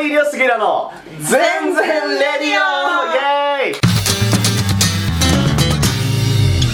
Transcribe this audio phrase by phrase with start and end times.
[0.00, 2.60] リー・リオスギラの全然レディオ
[3.12, 3.16] イ
[3.68, 3.76] エー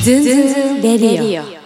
[0.00, 1.44] イズンズンズンレディオ。
[1.44, 1.60] はい、よ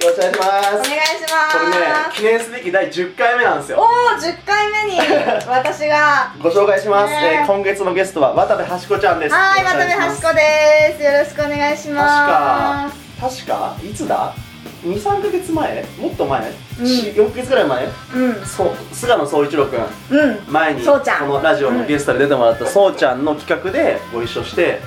[0.00, 0.46] ろしくお願いします。
[0.46, 1.58] お願いします。
[1.58, 1.76] これね、
[2.14, 3.78] 記念すべき第10回目なんですよ。
[3.80, 4.98] おお10回目に
[5.48, 6.32] 私が。
[6.40, 7.40] ご紹介します、ね。
[7.42, 9.34] えー今月のゲストは渡部はしこちゃんです。
[9.34, 10.28] はい渡部よろしくお願いします。
[10.28, 11.02] はしこです。
[11.04, 13.28] よろしくお願いし確まか。
[13.28, 13.74] す確か？
[13.82, 14.32] いつだ？
[14.82, 15.84] 23か月前？
[15.98, 16.86] もっと前、うん。
[16.86, 17.86] し4ヶ月ぐらい前？
[17.86, 18.46] うん。
[18.46, 18.76] そう。
[18.92, 20.52] 菅野総一郎くんうん。
[20.52, 21.28] 前にこそうちゃん。
[21.28, 24.80] のラジオのゲストで出てもらったそうちゃんの企画でご一緒して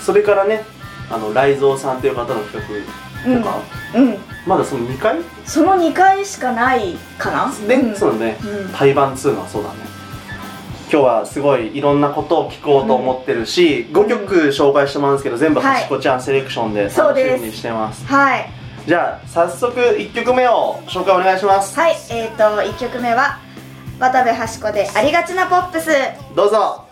[0.00, 0.64] それからね
[1.10, 2.84] あの雷蔵さんという方の企
[3.24, 3.62] 画とか、
[3.96, 4.16] うん。
[4.46, 5.18] まだその2回？
[5.44, 7.52] その2回しかないかな？
[7.66, 7.96] で、うん。
[7.96, 8.72] そうだね、うん。
[8.72, 9.76] 対バン2のはそうだね。
[10.90, 18.06] 今日はすごいいろんなことを聞こうと思ってるし、5曲紹介してもらうんですけど全部はしこちゃんセレクションで楽しみにしてます。
[18.06, 18.57] はい
[18.88, 21.78] じゃあ早速1曲目を紹介お願いします。
[21.78, 23.38] はいえーと1曲目は
[23.98, 25.90] 渡部はしこでありがちなポップス。
[26.34, 26.87] どうぞ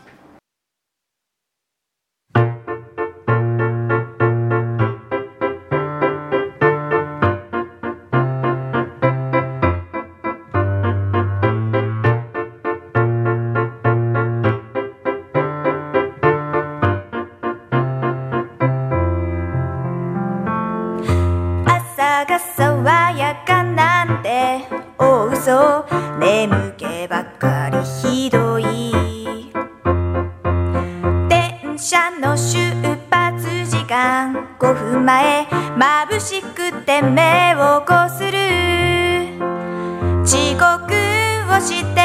[41.57, 42.01] をして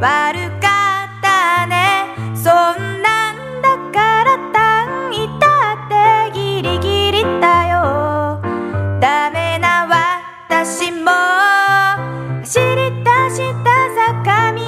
[0.00, 2.06] 悪かったね。
[2.34, 2.52] そん
[3.02, 8.40] なんだから単位だってギリギリだよ。
[8.98, 11.10] ダメな私も
[12.40, 12.64] 走り
[13.04, 13.68] 出した
[14.16, 14.60] 坂道。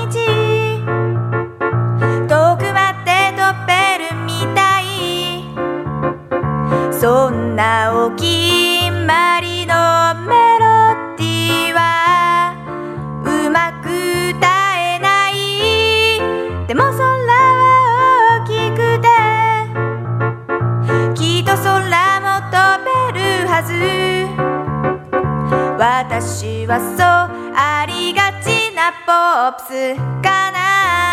[2.28, 3.70] 遠くまで飛べ
[4.04, 4.84] るみたい。
[6.92, 8.26] そんなお決
[9.06, 9.49] まり
[26.20, 31.09] 私はそうありがちなポップスかな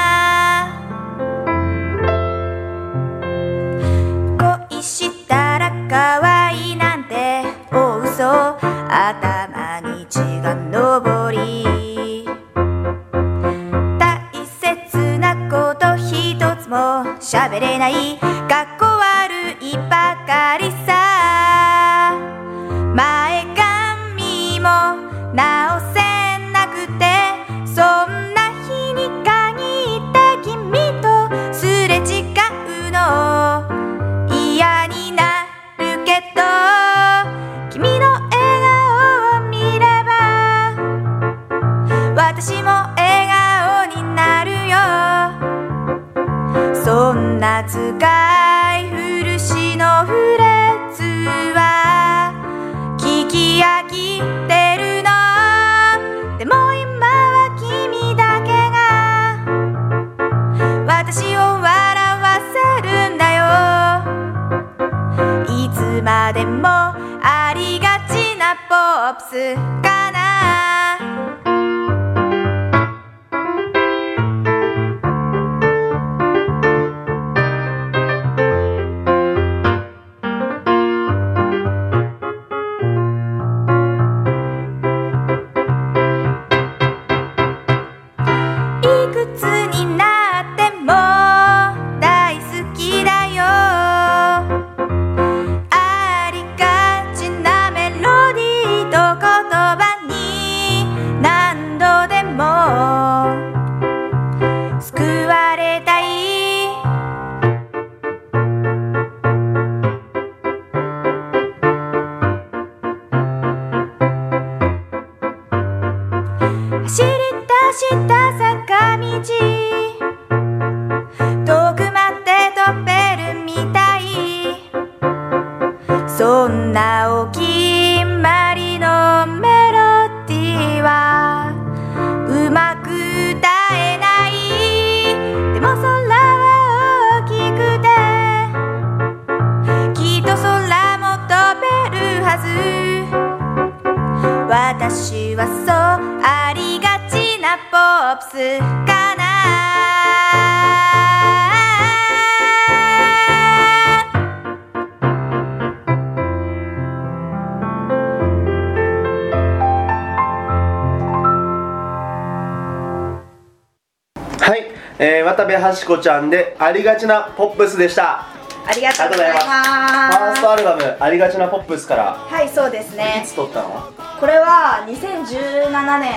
[165.00, 168.26] えー、渡部はしこちゃんでありがちなポップスでした。
[168.66, 169.46] ありがとうございます。
[169.46, 172.14] ファーストアルバムありがちなポップスから。
[172.16, 173.94] はいそうですいねつ撮ったの？
[174.20, 176.12] これは2017年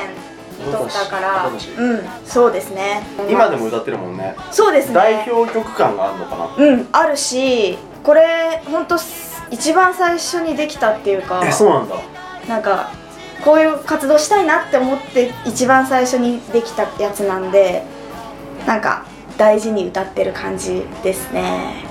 [0.67, 1.47] に撮ったから。
[1.47, 1.51] う
[1.95, 3.03] んそうですね。
[3.29, 4.35] 今でも歌ってるもんね。
[4.51, 4.95] そうですね。
[4.95, 6.67] 代表曲感があるのかな？
[6.67, 8.97] うんあるしこれほんと
[9.51, 11.43] 一番最初にできたっていうか。
[11.45, 11.97] えそうなんだ。
[12.49, 12.91] なんか
[13.45, 17.85] こういう活動したいなって思って一番最初にできたやつなんで
[18.67, 19.05] なんか
[19.37, 21.85] 大事に歌ってる感じですね。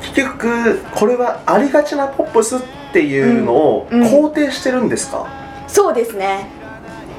[0.00, 2.60] 結局これはありがちなポップスっ
[2.92, 4.08] ていうのをうんうん。
[4.08, 5.26] 肯定してるんですか、
[5.66, 6.46] そうですね。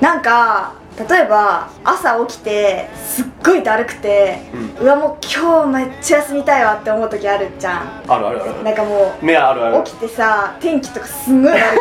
[0.02, 0.74] なんか
[1.10, 4.40] 例えば朝起きてすっごいだるくて
[4.80, 4.86] うん。
[4.86, 8.02] うわもう今日めっちゃ休みたいわって思う時あるじゃん。
[8.08, 9.80] あるあるあるなんかも目あるある。
[9.80, 11.80] う起きてさ天気とかすんごいだる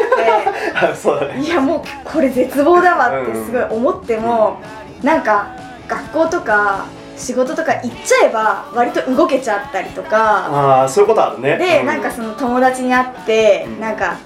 [0.92, 1.34] くそうだね。
[1.42, 4.58] ていやもうこれ絶望だわってすごい思っても、
[5.02, 5.48] なんか
[5.86, 6.86] 学校とか
[7.16, 10.46] 仕事とか行っちゃえば割と動けちゃったりとか。
[10.46, 11.56] ああそういうことあるね。
[11.56, 13.80] で、うなんかその友達に会って、うん。
[13.80, 14.18] なんか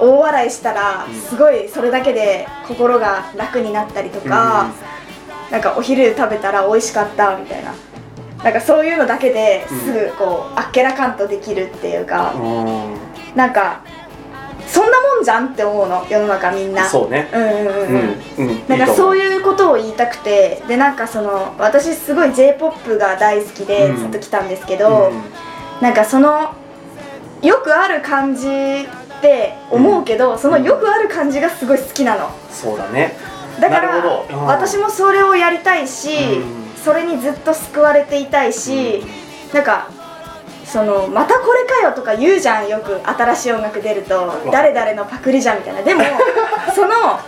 [0.00, 1.14] 大笑いしたらうん。
[1.14, 4.70] すごいそれだけで心が楽になったりとか、
[5.50, 7.74] なんかお昼食べたら美味しかったみたいな。
[8.42, 12.96] なんかそういうのだけですぐこう、あっけらかんとできるっていうか、うんうん。
[13.36, 13.82] なんか
[14.70, 16.88] そんなもんじゃんって思うの世の中みんな。
[16.88, 17.28] そうね。
[17.32, 17.56] うんうんうん。
[17.58, 19.14] うん、うんうんなんかそう。
[19.14, 23.96] ういうことを言いたくてでなんかその私すごい j p o p が大好きでうん。
[23.96, 25.12] ずっと来たんですけど、
[25.80, 26.54] なんかその
[27.42, 32.30] よくある感じって思うけど、そのよくある感じがすごい好きなの。
[32.50, 33.16] そうだね。
[33.60, 34.46] だからうん。
[34.46, 36.60] 私もそれをやりたいし、うん。
[36.82, 39.02] それにずっと救われていたいし、
[39.52, 39.90] なんか
[40.70, 44.32] そのまたこれかよとか言うじゃんよく新しい音楽出ると。
[44.52, 45.82] 誰々のパクリじゃんみたいな。
[45.82, 46.02] でも
[46.74, 47.18] その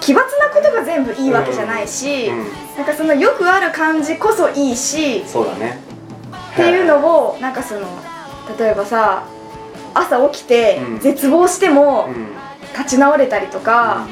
[0.00, 0.22] 奇抜な
[0.52, 5.78] ことが全部いいわけじゃないし、うんなんかそのよくある感じこそいいしそうだね。
[6.52, 7.80] っていうのをなんかその
[8.58, 9.22] 例えばさ
[9.94, 10.98] 朝起きてうん。
[10.98, 12.34] 絶望してもうん。
[12.76, 14.04] 立ち直れたりとか、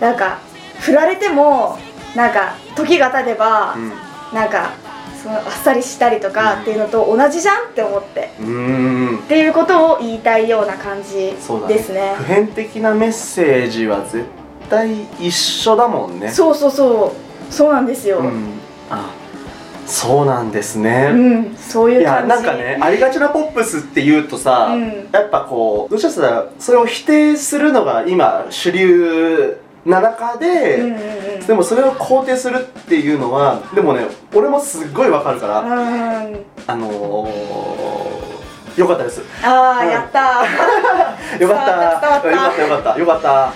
[0.00, 0.38] なんか
[0.80, 1.78] 振られても
[2.14, 3.92] なんか時が経てば、うん。
[4.32, 4.70] なんか
[5.22, 8.30] そのあっさりしたりとかっていうのと同じじゃんって思って。
[8.40, 8.46] うん。
[8.46, 11.34] うんっていうことを言いたいような感じ
[11.68, 12.14] ですね。
[12.16, 14.24] 普遍的なメッセージは絶
[14.68, 16.30] 対一緒だもんね。
[16.30, 17.14] そうそうそ
[17.48, 17.52] う。
[17.52, 18.28] そうなんですよ、ううん。
[18.28, 19.10] んあ
[19.86, 21.10] そうなんですね、
[21.58, 22.28] そういいうや感じ。
[22.28, 25.08] なんかねありがちなポップスって言うとさ、うん。
[25.10, 36.44] やっぱこうどうしたらそれを否定するのが今主流な中で、でもそれを肯定するっていうのはでもね俺もすっごいわかるから、うん。
[36.66, 39.22] あのー、よかったです。
[39.42, 39.90] ああ、うん。
[39.90, 40.44] やった。
[41.38, 42.28] ー よかった。
[42.28, 42.98] よかったよかった。
[42.98, 43.52] よかった。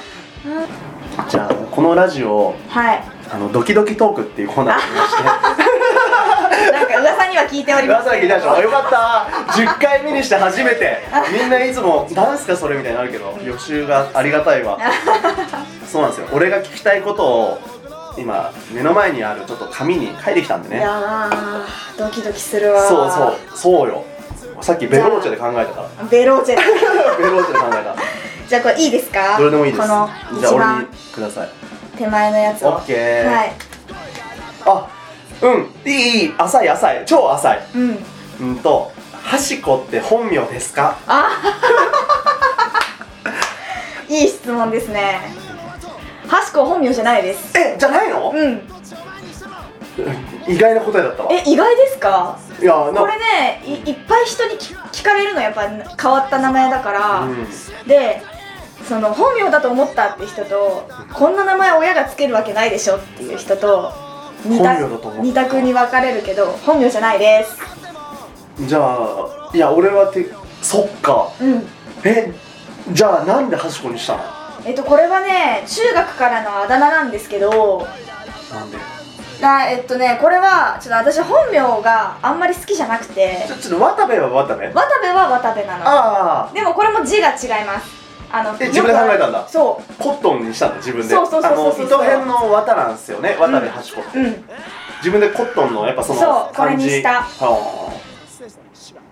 [1.28, 3.02] じゃあこのラジオはい。
[3.32, 5.22] あのドキドキトークっていうコーナーにして
[6.72, 8.56] なんか噂には聞いております噂聞いたでしょ。
[8.61, 9.26] よかった。
[9.52, 10.99] 10回目にして初めて。
[11.32, 14.78] みんないつも「なんすかそれ」みたいになるけど予習がありがたいわ。
[15.90, 16.28] そうなんですよ。
[16.32, 17.58] 俺が聞きたいことを
[18.16, 23.58] 今目の前にあるちょっと紙に書いてきたんでいねやードキドキするわそうそう。
[23.58, 24.05] そうよ。
[24.60, 25.72] さっきベローチェで考えた。
[25.72, 26.62] からベローチェ ベ
[27.31, 27.94] ローチェで考えた。
[28.48, 29.36] じゃあこれいいですか？
[29.38, 29.88] どれでもいいです。
[29.88, 30.08] この
[30.41, 31.48] じゃあ俺にください。
[31.98, 32.69] 手前のやつを。
[32.70, 33.27] オッケー。
[33.34, 33.53] はい。
[34.67, 34.86] あ
[35.43, 35.70] うん。
[35.84, 37.05] いいいい浅い浅い。
[37.06, 37.67] 超浅い。
[37.74, 37.98] うん。
[38.41, 40.96] うんとはしこって本名ですか？
[44.08, 45.20] いい質問ですね。
[46.29, 47.56] はしこ本名じゃないです。
[47.58, 48.32] えじゃないの？
[48.34, 48.62] うん。
[50.46, 51.32] 意外な答えだったわ。
[51.32, 52.38] え意外ですか？
[52.60, 53.00] いやな。
[53.00, 57.46] これねいいっぱい人に聞聞かれるのやっぱ変わった名前だから、うん。
[57.86, 58.22] で
[58.86, 63.93] その本名だと思ったって人とこんな名前親がつけるわけないでしょっていう人と
[64.44, 68.67] 二本名択だと思った二択に分かれるけど本名じゃないです。
[68.67, 70.29] じゃあいや俺はて
[70.63, 71.32] そっか。
[71.41, 71.67] うん。
[72.05, 72.32] え
[72.93, 74.22] じゃあなんではしこにしたの？
[74.65, 77.86] えっとこれはね中学からのあだ名なんですけど
[78.53, 78.79] なんで？
[79.43, 83.46] あえっとねこれはちょっと私本名があんまり好きじゃなくて。
[83.60, 84.63] ちょっと渡部は渡部？
[84.63, 85.84] 渡部は渡部なの。
[85.86, 88.04] ああでもこれも字が違います
[88.36, 89.46] あのえ自分で考えたんだ？
[89.46, 90.76] そコットンにしたの？
[90.76, 91.14] 自分で。
[91.14, 92.03] そうそうそうそうそう。
[92.03, 94.00] あの糸編の綿なんですよね渡部はしこ。
[94.00, 94.44] って、ううん。
[94.98, 97.22] 自分でコットンのやっぱそのそうこれにした。
[97.22, 97.93] は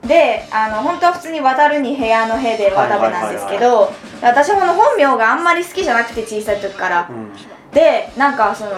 [0.03, 7.07] であの本当は普通に渡るに部屋の部で渡部なんですけど私もの本名があんまり好きじゃなくて小さい時から。
[7.07, 7.31] あうん。
[7.73, 8.71] でなんかその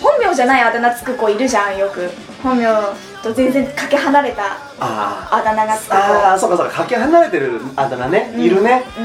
[0.00, 2.08] 本名じゃないあだ名つく子いるじゃんよく。
[2.42, 2.66] 本名
[3.22, 4.42] と全然かけ離れた
[4.80, 8.42] ああだ名がつくああそうかそうかかけ離れてるあだ名ね、うん。
[8.42, 8.82] いるね。
[8.98, 9.00] う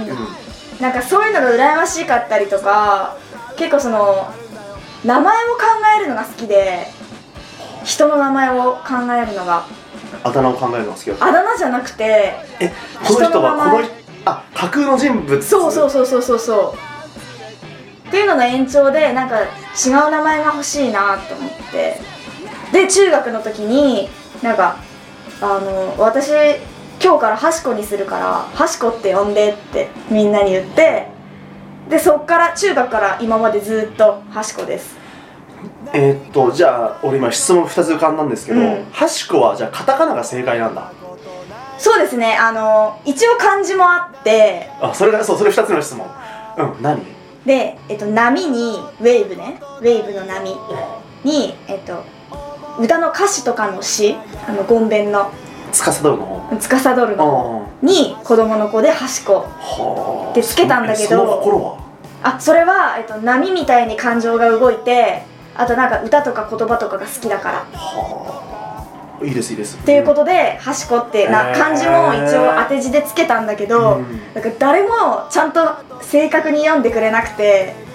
[0.79, 0.81] ん。
[0.81, 3.17] なんかそういうのが羨ましかったりとか
[3.55, 4.27] 結構その
[5.05, 5.61] 名前を考
[5.97, 6.87] えるのが好きで
[7.83, 9.65] 人の名前を考えるのが。
[10.23, 12.71] あだ名を考えるのが好きあだ名じゃなくてえ
[13.05, 13.91] この人はこの人
[14.25, 15.41] あ架空の人物。
[15.41, 18.07] そうそうそうそうそうそう。
[18.07, 21.99] っていうのの延長でなんか違う名前が欲しいなと思って
[22.77, 24.07] で中学の時に
[24.43, 24.77] なんか
[25.41, 26.29] あの私
[27.03, 31.07] 今日からハシコにするからハシコって呼んでってみんなに言って
[31.89, 34.95] でそっから中学から今までずっとハシコです。
[35.91, 38.85] えーっとじゃあ俺今質問2つ浮かんだんですけど、うん。
[38.91, 40.91] ハシコはじゃあカタカナが正解なんだ。
[41.79, 42.35] そうですね。
[42.35, 46.05] あの一応漢字もあってあそれがそうそれ2つの質問。
[46.57, 47.01] うん何？
[47.45, 49.59] で、えっと、波にウェーブね。
[49.79, 50.53] ウェーブの波
[51.23, 52.03] に、えっと、
[52.79, 54.15] 歌の歌詞とかの詩
[54.47, 55.31] あのゴンベンの。
[55.71, 56.57] 司るの方？
[56.59, 59.45] 司るあのあに子供の子ではしこ。
[59.59, 60.33] はあ。
[60.33, 61.09] でつけたんだけど。
[61.09, 61.77] その心は？
[62.23, 65.23] あそれは、えっと、波みたいに感情が動いて
[65.55, 67.57] あとなんか歌とか言葉とかが好きだから。
[67.73, 69.25] はあ。
[69.25, 69.77] いいですいいです。
[69.77, 74.21] っていうことではしこってな漢字も一応当て字でつけたんだけど、うん。
[74.33, 75.59] なんか誰もちゃんと
[76.01, 77.86] 正確に読んでくれなくてうん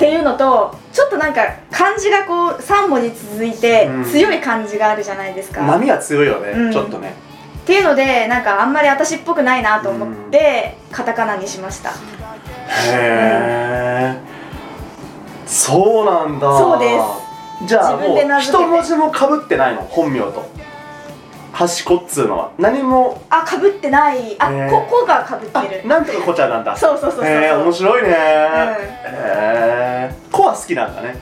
[0.00, 4.04] っていうのとちょっとなんか漢字がこう3文字続いてうん。
[4.04, 6.72] 強い漢字があるじゃないですか、っ波が強いよね、うん。
[6.72, 7.12] ちょっとね。
[7.66, 11.90] ていうのでなんかあんまり私っぽくないなと思って、カタカナにしました。
[11.90, 11.94] へ
[12.88, 14.16] え、
[15.44, 16.58] そうなんだ。
[16.58, 16.98] そうで
[17.60, 17.66] す。
[17.68, 19.82] じゃあもう一文字もかぶってないの？
[19.82, 20.48] 本名と
[21.52, 24.36] はしこっつうのは何もあかぶってない。
[24.38, 25.86] あ、へーここがかぶあってる。
[25.88, 26.76] なんとかこちゃんなんだ。
[26.76, 28.12] そうそうそうそうえ面白いね、ん。
[28.12, 28.16] へ
[29.04, 31.16] え子は好きなんだね。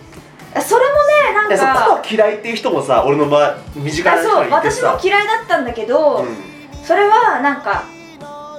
[0.60, 1.64] それもねなんか。
[1.94, 6.36] は嫌いっていう人もさ俺の場合身近あな人そう私にいてさも嫌いだったんだけど、うん。
[6.84, 7.84] それはなんか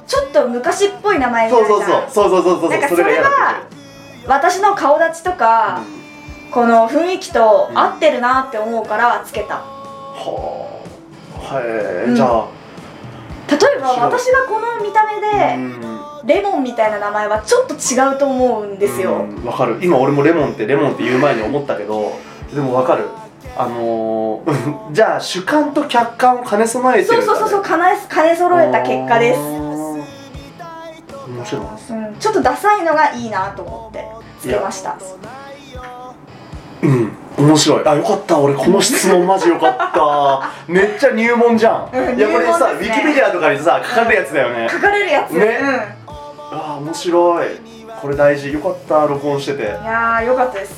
[0.08, 2.10] ちょっと昔っぽい名前そうるじゃん。
[2.10, 2.60] そうそうそう。
[2.62, 3.62] そうそうなんかそれは
[4.28, 6.52] 私の顔立ちとか、うん。
[6.52, 10.69] この雰囲気と合ってるなって思うからつけた、はあ
[11.56, 12.16] へえ、うん。
[12.16, 12.48] じゃあ。
[13.50, 15.58] 例えば私がこの見た目で、
[16.26, 19.80] レモンみたいな名前はちょっと違うと思うんですよ、うんわかる。
[19.82, 22.12] 今俺もレモンってレモンって言う前に思ったけど
[22.54, 23.06] でもわかる。
[23.58, 24.54] あのー、
[24.94, 30.06] じゃあ主観と客観を兼ね備えてね、そうそうそうそう兼ね兼ね揃えた結果です、面
[31.28, 31.94] 白いです。
[31.94, 34.08] うん、ちょっとダサいのがいいなと思って
[34.40, 34.96] つけました。
[36.84, 37.88] うん面白い。
[37.88, 38.38] あよかった。
[38.40, 40.50] 俺この質問マジよかった。
[40.72, 44.68] めっちゃ入門じゃん、うんいやこれさ、ウィキペディアとかにさ書かれるやつだよね。
[44.70, 45.60] 書かれるやつ、ね。
[45.62, 46.10] うん
[46.52, 47.48] あー面白い。
[48.02, 48.52] これ大事。
[48.54, 49.06] よかった。
[49.08, 49.64] 録音してて。
[49.64, 50.74] へいやーよかったです。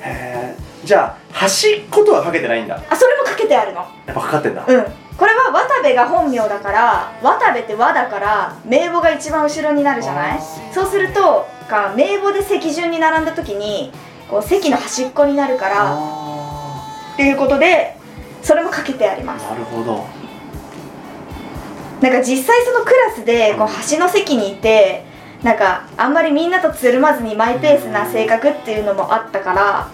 [0.00, 0.54] え
[0.84, 2.78] じゃあ端っことはかけてないんだ。
[2.90, 3.80] あそれもかけてあるの。
[4.06, 4.84] やっぱかかってんだ、うん。
[5.16, 10.40] これは渡部が本名だから渡部って和だから名簿が一番後ろになるじゃない？
[10.72, 13.92] そうするとか名簿で席順に並んだ時に
[14.32, 17.98] こう席の端っこになるからあっていうことで
[18.42, 19.44] それもかけてあります。
[19.44, 20.06] ーなるほど。
[22.00, 25.04] なんか実際そのクラスでこう端の席にいて
[25.42, 29.90] なんかあんまりみんなとつるまずにマイペースな性格っていうのもあったから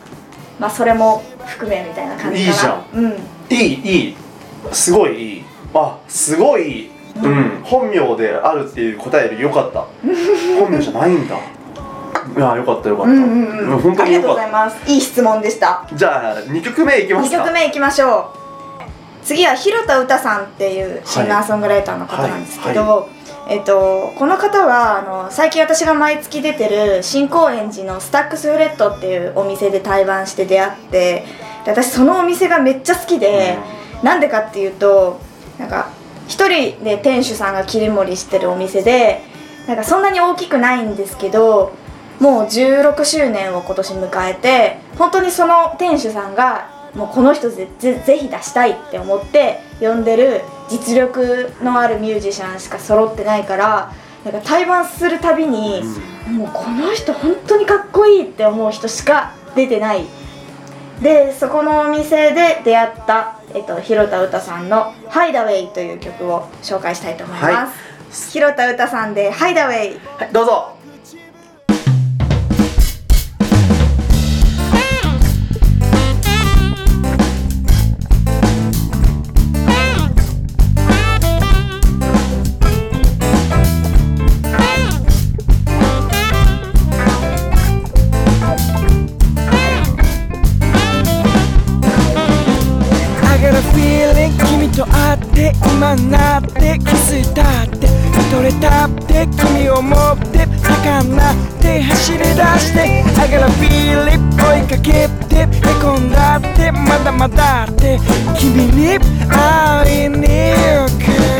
[0.61, 2.47] まあそれも含めみたいな感じかな。
[2.47, 2.87] いいじゃん。
[2.95, 3.13] うん。
[3.51, 4.17] いいいい。
[4.73, 5.45] すごいいい。
[5.75, 9.85] あすごいいいうん、本名であるっていう答えよりよかった。
[10.61, 11.37] 本名じゃないんだ
[12.37, 13.79] いやよかったよかった、うんうんうん。
[13.79, 14.91] 本当ありがとうございます。
[14.91, 15.87] いい質問でした。
[15.93, 17.45] じゃあ2曲目いきます2か。
[17.45, 18.39] 曲目いきましょう。
[19.25, 23.07] 次は広田歌さんっていうシンガーソングライターの方なんですけど、は
[23.49, 31.25] えっと、この方はあの最近私が毎月出てる新高円寺のスタックスフレットっていうお店で対バンして出会って
[31.65, 33.59] で私そのお店がめっちゃ好きで、
[34.03, 35.21] なんでかっていうと
[35.59, 35.91] なんか
[36.27, 39.23] 一人で店主さんが切り盛りしてるお店で
[39.67, 41.73] なんかそんなに大きくないんですけど
[42.21, 53.93] もう16周年を今年迎えて本当にその店主さんがもうこの人ぜぜぜひ出したいって思って呼んでる実力のあるミュージシャンしか揃ってないから
[54.25, 55.81] なんか対バンするたびに、
[56.29, 60.05] もうこの人本当にかっこいいって思う人しか出てない。
[61.01, 67.71] でそこのお店で出会った、えっと、広田歌さんの「ハイダウェイ」という曲を紹介したいと思いま
[68.11, 70.71] す、は広田歌さんで「ハイダウェイ」はいどうぞ
[95.79, 97.87] 「今なって気づいたって
[98.33, 104.19] 取れたって君を持って魚って走り出してあがらビリ追
[104.65, 105.47] いかけてへ
[105.81, 108.01] こんだってまだまだって
[108.37, 111.39] 君に会いに行く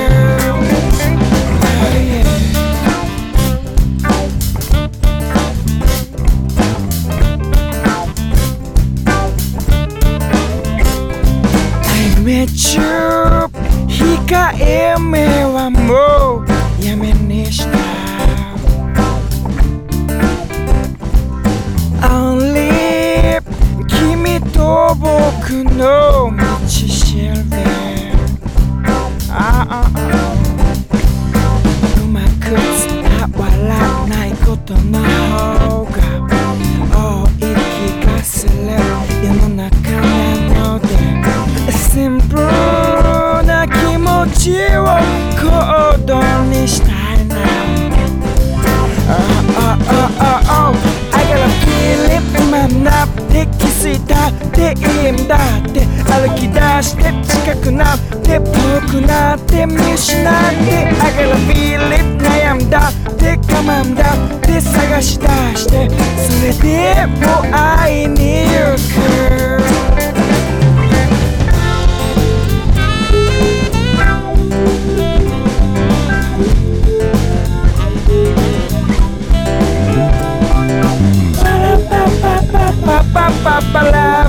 [12.25, 13.08] met you
[14.29, 17.79] 控えめはもうやめにした。
[22.07, 23.41] Only
[23.87, 26.31] 君と僕の
[54.59, 58.43] ていいんだって歩き出して近くなって遠
[58.91, 64.03] くなって見失って I got a feel it 悩んだって我慢だ
[64.37, 65.89] って探し出して
[66.19, 69.69] それでも会いに行く。
[83.45, 84.28] パパラ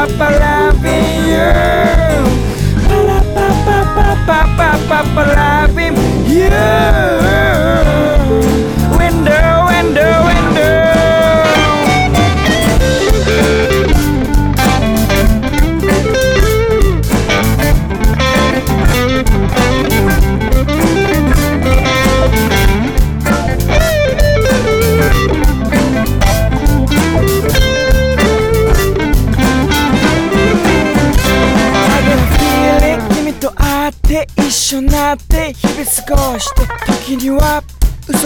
[0.00, 0.72] パパパラ
[5.68, 5.90] ビ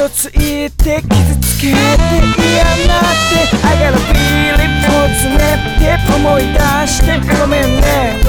[0.04, 1.76] 嘘ついて傷つけて嫌
[2.76, 5.38] になって I got a feeling を詰め
[5.78, 5.82] て
[6.14, 7.06] 思い出して
[7.40, 8.20] ごめんね。
[8.20, 8.28] って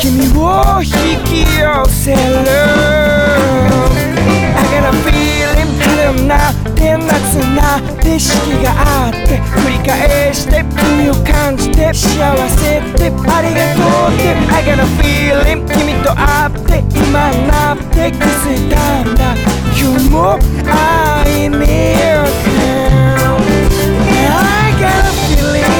[0.00, 0.90] 君を引
[1.24, 2.71] き寄せる。
[7.72, 8.72] なって四季が
[9.06, 13.80] あって繰り返して君を感じて幸せってありがと
[14.10, 19.34] うって I got a feeling 君と会って今なって気づいたんだ。
[19.74, 22.52] 今日も会いに行く
[24.28, 25.72] I got a feeling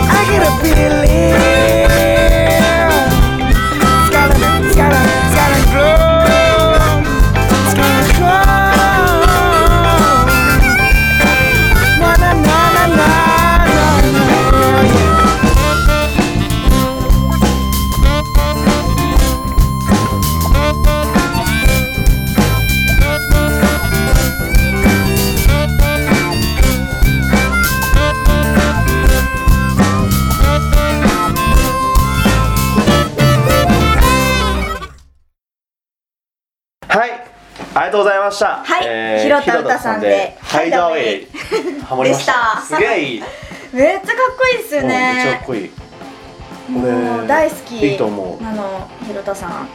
[0.00, 1.81] I got a feeling
[37.92, 38.64] とうございました。
[38.64, 39.20] はい。
[39.22, 40.36] 広田歌さんで。
[40.40, 41.80] ハイダーウェイ。
[41.82, 42.60] ハモりました。
[42.62, 43.20] すげえいい。
[43.20, 43.26] も
[43.72, 45.70] めっちゃかっこいいですようめっちゃかっねこいい。
[46.70, 47.92] もう大好き。
[47.92, 48.44] いいと思う。
[48.44, 49.68] あの広田さん。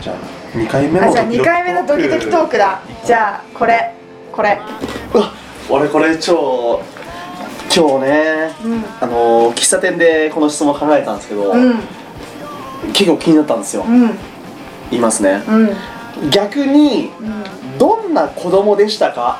[0.00, 2.80] じゃあ2回目のあじゃあ2回目のドキドキトークだ。
[3.04, 3.92] じゃあこれ。
[4.30, 4.58] これ。
[5.14, 5.30] うわ
[5.68, 6.82] 俺これ超
[7.74, 8.50] 今日ね。
[8.62, 8.84] うん。
[9.00, 11.82] あの喫茶店でこの質問考えたんですけど、うん。
[12.92, 13.84] 結構気になったんですよ。
[13.88, 14.18] うん。
[14.90, 15.42] 言いますね。
[15.48, 15.76] うん
[16.30, 17.78] 逆にうん。
[17.78, 19.38] どんな子供でしたか？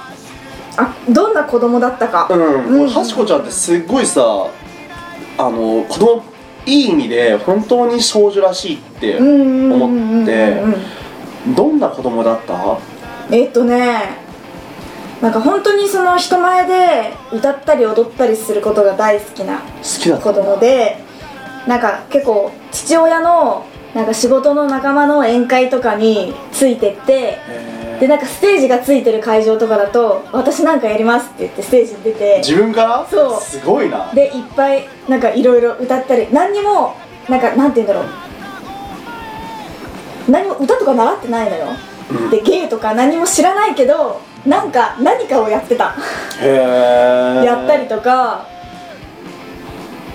[0.77, 2.29] あどんな子供だったか。
[2.31, 2.89] うん、うん。
[2.89, 4.23] はしこちゃんってすっごいさ
[5.39, 6.23] あの子供
[6.67, 10.63] いい意味で本当に少女らしいって思って
[11.55, 12.79] どんな子供だった？
[13.31, 14.27] えっとね
[15.23, 19.63] なんか本当にその人前で歌ったり踊ったりすることが大好きな
[20.19, 20.99] 子供で
[21.67, 23.65] なんか結構父親の
[23.97, 32.43] なんか仕事の仲間の宴会とかについてってへでなんかステージがついてる会場とかだと「私なんかやります」って言ってステージに出て。
[32.45, 33.07] 自分から？
[33.11, 33.41] そう。
[33.41, 34.11] すごいな。
[34.13, 36.95] でいっぱいなんかいろいろ歌ったり何にも
[37.27, 38.05] なんかなんて言うんだろう。
[40.31, 41.67] 何も歌とか習ってないのよ、
[42.11, 42.31] うん。
[42.31, 45.95] で芸とか何も知らないけどなんか何かをやってた。
[46.43, 48.45] へえ やったりとか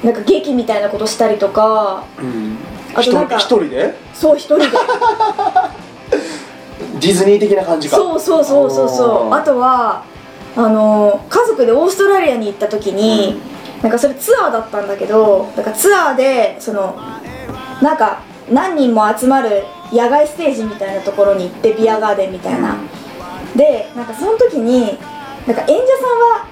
[0.03, 2.03] なんか劇みたいなことしたりとか。
[2.19, 2.57] うん
[2.93, 3.93] あとなんか一人で？
[4.13, 4.65] そう一人で。
[6.99, 7.95] ディズニー的な感じか。
[7.95, 9.33] そうそうそうそうそう。
[9.33, 10.03] あとは
[10.55, 13.41] あの家族でオーストラリアに行った時に、
[13.81, 16.99] なんかそれツアーだったんだけどなんかツアーでその
[17.81, 18.19] なんか
[18.51, 22.75] 何人も集まる野外ステージみたいなところに行ってビアガーデンみたいな、
[23.55, 24.99] でなんかその時に
[25.47, 26.45] なんか演者さんは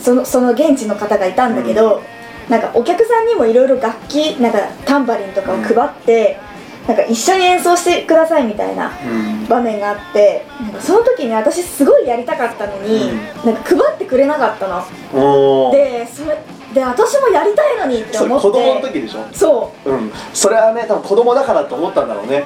[0.00, 2.02] そのその現地の方がいたんだけど、
[2.48, 6.38] なんかお客さんにもいろいろ楽器なんかタンバリンとかを配って、
[6.86, 9.46] なんか一緒に演奏してくださいみたいなうん。
[9.48, 13.10] 場面があってなんかその時に私すごいやりたかったのに、
[13.44, 15.72] なんか配ってくれなかったの。
[15.72, 16.38] でそれ
[16.72, 18.42] で私もやりたいのにって思って。
[18.42, 19.24] 子供の時でしょ？
[19.32, 19.90] そう。
[19.90, 20.12] うん。
[20.32, 22.44] それはね多分子供だからと思ったんだろうね。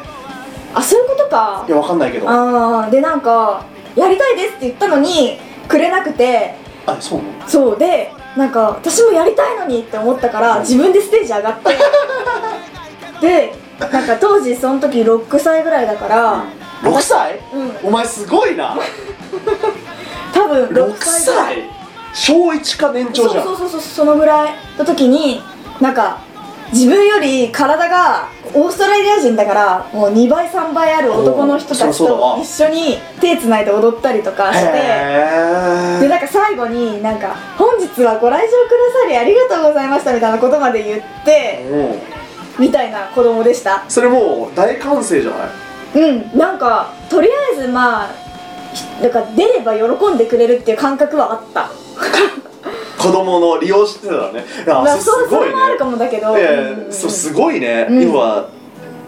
[0.72, 1.64] あそういうことか。
[1.68, 2.30] いやわかんないけど。
[2.30, 6.54] あああでなんかやりたいですって言ったのにくれなくて。
[7.00, 7.78] そうそう。
[7.78, 11.76] でなんか私もやりたいのにって思ったから自分でステージ上がって。
[13.26, 16.44] でなんか当時その時6歳ぐらいだから
[16.82, 17.40] 6歳？
[17.52, 17.88] うん。
[17.88, 18.76] お前すごいな。
[20.32, 21.54] 多分6 6歳ぐらい。
[21.54, 21.70] 歳？
[22.12, 23.44] 小1か年長じゃん。
[23.44, 25.42] そうそうそうそのぐらいの時に
[25.80, 26.18] なんか
[26.72, 41.98] 自分より体がオーストラリア人だからもう2倍3倍ある男の人たちと一緒に手つないで踊ったりとかしてへでなんか最後になんか「本日はご来場くださりありがとうございました」みたいなことまで言ってえ
[42.58, 43.84] みたいな子供でした。
[43.88, 45.36] それもう大歓声じゃな
[46.00, 46.04] い？
[46.04, 48.08] うんなんかとりあえずまあ
[48.72, 51.68] ひなんか出れば喜んでくれるっていう感覚はあった
[53.00, 54.44] 子供の利用してたらね。
[54.66, 55.54] いやまあすごいね。
[55.54, 56.36] あるかもだけど。
[56.90, 58.02] そうすごいね、うん。
[58.02, 58.48] 要は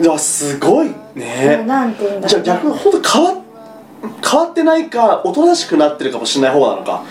[0.00, 1.62] いやすごいね。
[1.66, 3.35] なんて言うんだじゃあ逆に本当変わ
[4.31, 7.02] 変わってないかおとなしくなってるかもしれない方なのか。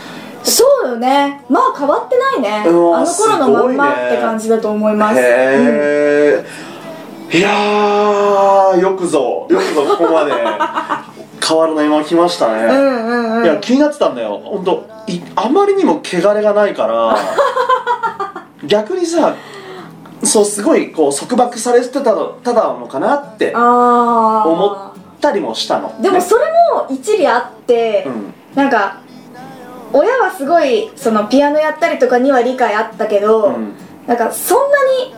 [0.43, 1.43] そうよね。
[1.49, 2.63] まあ変わってないね。
[2.65, 5.19] あの頃のまんまって感じだと思います。
[5.19, 6.43] へ
[7.31, 9.45] え、いやーよくぞ。
[9.49, 10.31] よくぞここまで
[11.45, 13.37] 変わらないまま来ましたね、うんうんうん。
[13.37, 14.39] うんいや気になってたんだよ。
[14.43, 17.17] 本当いあまりにも汚れがないから
[18.63, 19.33] 逆にさ
[20.23, 25.87] そうすごいこう束縛されてたのただのかなって思ったりもしたの。
[25.87, 28.33] ねでもそれも一理あって、うん。
[28.55, 28.97] なんか
[29.93, 33.73] 親はすごいそのピアノやったりとかには理解あったけど、うん。
[34.05, 35.15] なんかそんなに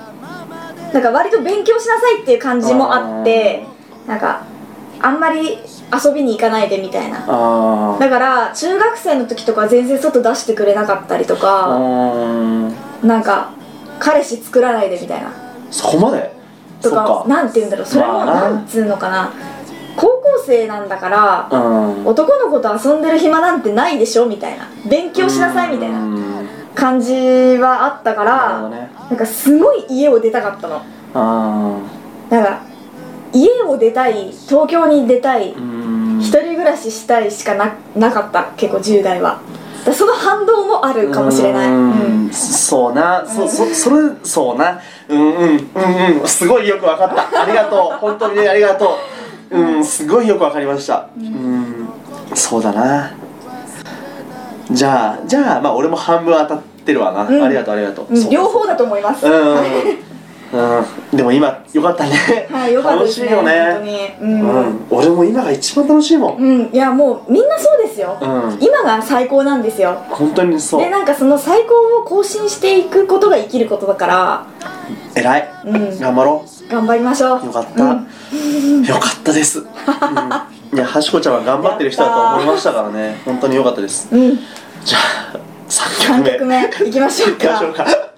[0.94, 3.66] なんか割と勉強しなさいっていう感じもあって
[4.08, 4.44] なんか
[5.06, 5.58] あんまり
[5.94, 7.20] 遊びに行かないでみたいな。
[8.00, 11.68] だから中学生の時とか全然外出してくれなかったりとうか、
[13.04, 13.52] なんか
[14.00, 15.32] 彼氏作らないでみたいな。
[15.70, 16.32] そこまで？
[16.82, 17.86] とかなんて言うんだろう。
[17.86, 19.32] それもまあななんつうのかな。
[19.96, 21.58] 高校生なんだからう
[22.02, 22.08] ん。
[22.08, 24.68] 男の子と遊んでる暇なんてないでしょみたいな。
[24.90, 26.48] 勉強しなさいみたいなうん。
[26.74, 27.14] 感じ
[27.60, 28.90] はあったからね。
[29.10, 30.82] なんかすごい家を出たかったの。
[31.14, 31.80] あ
[32.30, 32.62] なんか
[33.34, 35.50] 家を出たい東京に出たい
[36.20, 39.42] 一人暮らししたいしかななかった結構10代は。
[39.92, 42.26] その反動もあるかもしれない、ううん。
[42.28, 44.80] んそうな、そそそれそうな。
[45.10, 46.28] うんうんうんうん。
[46.28, 47.42] すごいよくわかった。
[47.42, 47.98] ありがとう。
[48.00, 48.98] 本当にねありがと
[49.52, 49.60] う。
[49.60, 51.08] うんすごいよくわかりました。
[51.18, 51.90] うん。
[52.34, 53.12] そうだな。
[54.72, 57.44] じゃあじゃあまあ俺も半分当たってるわな、うん。
[57.44, 60.13] ありがとうありがとう、うん両方だと思います、うん
[60.54, 63.44] うん、うん、でも今よかったね、はいよかった楽しいよですね。
[63.44, 64.34] 本当ねに。
[64.34, 64.62] う、うん。
[64.76, 66.38] ん、俺も今が一番楽しいもん。
[66.38, 68.58] うん、いやもうみんなそうですよ、うん。
[68.62, 69.94] 今が最高なんですよ。
[70.10, 70.82] 本当にそう。
[70.82, 74.46] でなんかその最高を更新していくことが生きることだから。
[75.16, 75.50] 偉い。
[75.66, 76.00] うん。
[76.00, 77.44] 頑張ろ頑張りましょう。
[77.44, 78.84] うよかった、うん。
[78.84, 79.70] よかったです、うん、い
[80.78, 83.22] やはしこちゃんは頑張ってる人だと思いましたからね。
[83.26, 84.10] 本当によかったです。
[84.12, 84.36] うん、
[84.84, 84.98] じゃ
[85.34, 85.40] あ
[85.70, 86.64] 3 3曲目。
[86.64, 88.13] 曲目いきましょういきましょうかか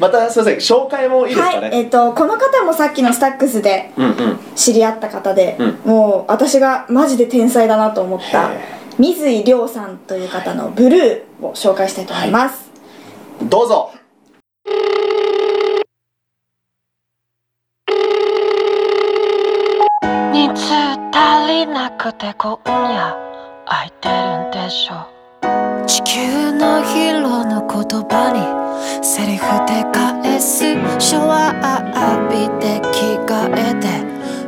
[0.00, 4.38] またすいません紹介もいいですかはい、ね、えっ、とこの方もさっきのスタックスでうんうん。
[4.56, 8.58] 知り合った方で、うもう私がマジで天才だなと思ったへ
[8.98, 12.70] 水井亮さんという方の「ブルー」を紹介したいと思います、
[13.42, 13.92] どうぞ。
[20.32, 20.74] 人数
[21.12, 23.16] 足りなくて今夜
[23.66, 25.19] 空いてるんでしょう
[25.86, 28.40] 地球のヒーローの言葉に
[29.04, 30.74] セリフで返す。
[30.98, 31.64] シャワー
[32.18, 33.86] 浴びて着替えて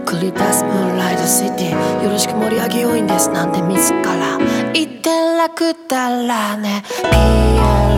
[0.04, 2.02] 繰り出すムーンライドシティ。
[2.02, 3.30] よろしく盛り上げよいんです。
[3.30, 4.38] なんて自ら。
[4.72, 6.82] 言って楽だらね。
[7.10, 7.91] ピ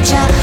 [0.00, 0.39] も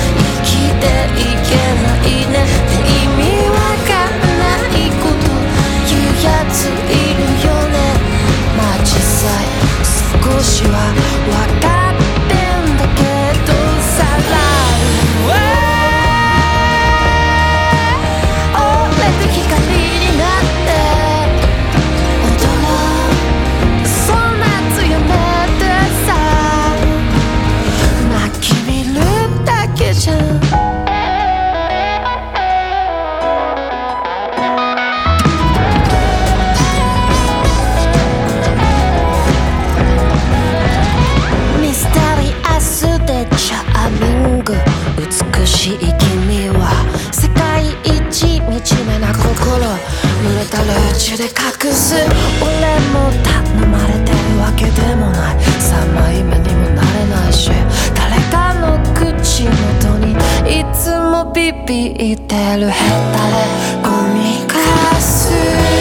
[45.68, 46.72] しい君は
[47.12, 51.96] 世界一惨めな心濡れたルーチュで隠す
[52.42, 57.52] 俺も頼まれてるわけでもない3枚目にもなれないし
[57.96, 60.14] 誰かの口元に
[60.48, 63.44] いつもビビってるヘタレ
[63.84, 64.56] ゴミか
[65.02, 65.77] す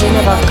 [0.00, 0.47] 同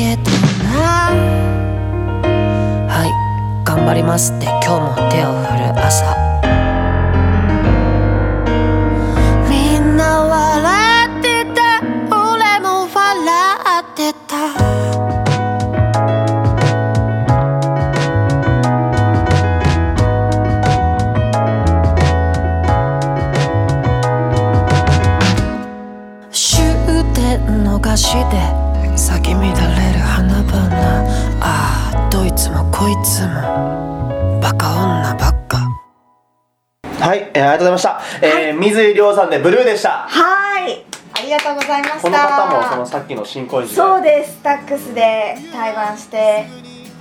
[0.00, 0.30] けど
[0.64, 1.10] な。
[2.88, 6.19] はい頑張りますって今日も手を振る朝。
[38.22, 40.06] えー水井亮さんでブルーでした。
[40.08, 40.84] はい。
[41.14, 42.00] ありがとうございました。
[42.00, 43.86] この方もそのさっきの新恋時代。
[43.86, 44.38] そうです。
[44.42, 46.44] タックスで対バンして。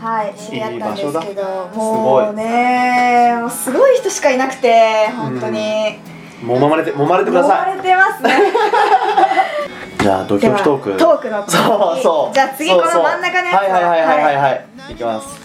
[0.01, 0.34] はい。
[0.36, 5.97] 知り合ったんですけどだもうねすごい人しかいなくて本当に。
[6.43, 8.32] もまれて揉まれてくだ揉さまれてますね。
[9.99, 10.97] い じゃあドキドキトーク。
[10.97, 11.58] トークの次。
[11.58, 12.34] そうそう。
[12.34, 13.62] じゃあ次この真ん中のやつ。
[13.62, 14.36] はいはいはいはいはい。
[14.38, 14.65] はい。
[14.91, 15.38] いきます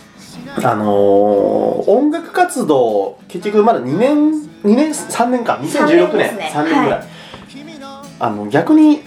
[0.63, 4.31] あのー、音楽活動結局まだ2年
[4.65, 5.59] 2年3年か。
[5.61, 5.71] 2016年。
[5.71, 6.53] 三年ですね。
[6.55, 7.05] 3年ぐらい、
[8.21, 9.03] あの逆に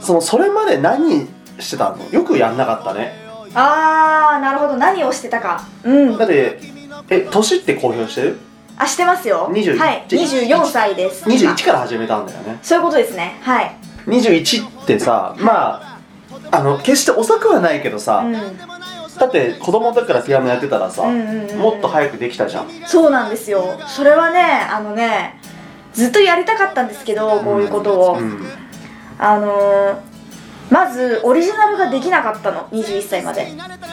[0.00, 1.26] そのそれまで何
[1.58, 2.10] してたの？
[2.10, 3.14] よくやんなかったね。
[3.54, 4.76] あーなるほど。
[4.76, 5.62] 何をしてたか。
[5.84, 6.18] うん。
[6.18, 6.60] だって
[7.08, 8.38] え年って公表してる？
[8.76, 9.48] あしてますよ。
[9.52, 10.04] 21はい。
[10.08, 11.28] 24歳です。
[11.28, 12.58] 21から始めたんだよね。
[12.62, 13.38] そういうことですね。
[13.42, 13.76] はい。
[14.06, 15.98] 21ってさまあ
[16.50, 18.69] あの決して遅くはないけどさ、うん
[19.20, 22.68] だって子供の時からピアノやってたらさ、うんうんうんもっと早くできたじゃん。
[22.86, 23.78] そうなんですよ。
[23.86, 25.38] それはねあのね
[25.92, 28.42] ずっとやりたかったんですけどこういうことを、うん。
[29.18, 30.10] あのー
[30.70, 32.68] まずオリジナルができなかったの。
[32.68, 33.48] 21歳まで。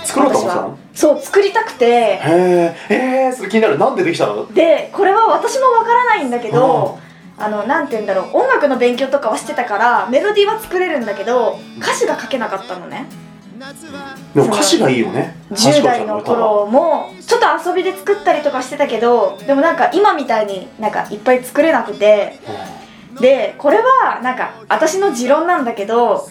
[0.05, 0.77] 作ろうと思ってたの？
[0.93, 1.85] そう作りたくて。
[1.85, 3.79] へええー、それ気になる。
[3.79, 4.45] なんでできたの？
[4.53, 6.99] でこれは私もわからないんだけど
[7.39, 8.37] あのなんて言うんだろう。
[8.37, 13.07] 音楽の勉強とかはしてたからメロディーは作れるんだけど歌詞が書けなかったのね
[14.33, 15.35] でも歌詞がいいよね。
[15.51, 22.39] 10代の頃もちょっと遊びで作ったりとかしてたけどでもなんか今みたいになんかいっぱい作れなくて
[23.19, 26.27] でこれはなんか私の持論なんだけど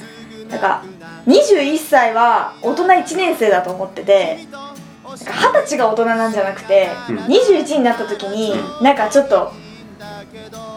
[0.50, 0.84] なんか
[1.26, 4.46] 21歳は大人1年生だと思ってて
[5.16, 7.16] 二十歳が大人なんじゃなくて、うん。
[7.18, 9.52] 21になった時に、なんかちょっと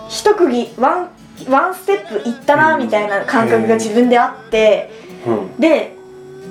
[0.07, 1.09] 一区切ワン
[1.49, 4.91] ワンステップいったなみたいな感覚が自分であって、
[5.25, 5.57] うん。
[5.59, 5.98] で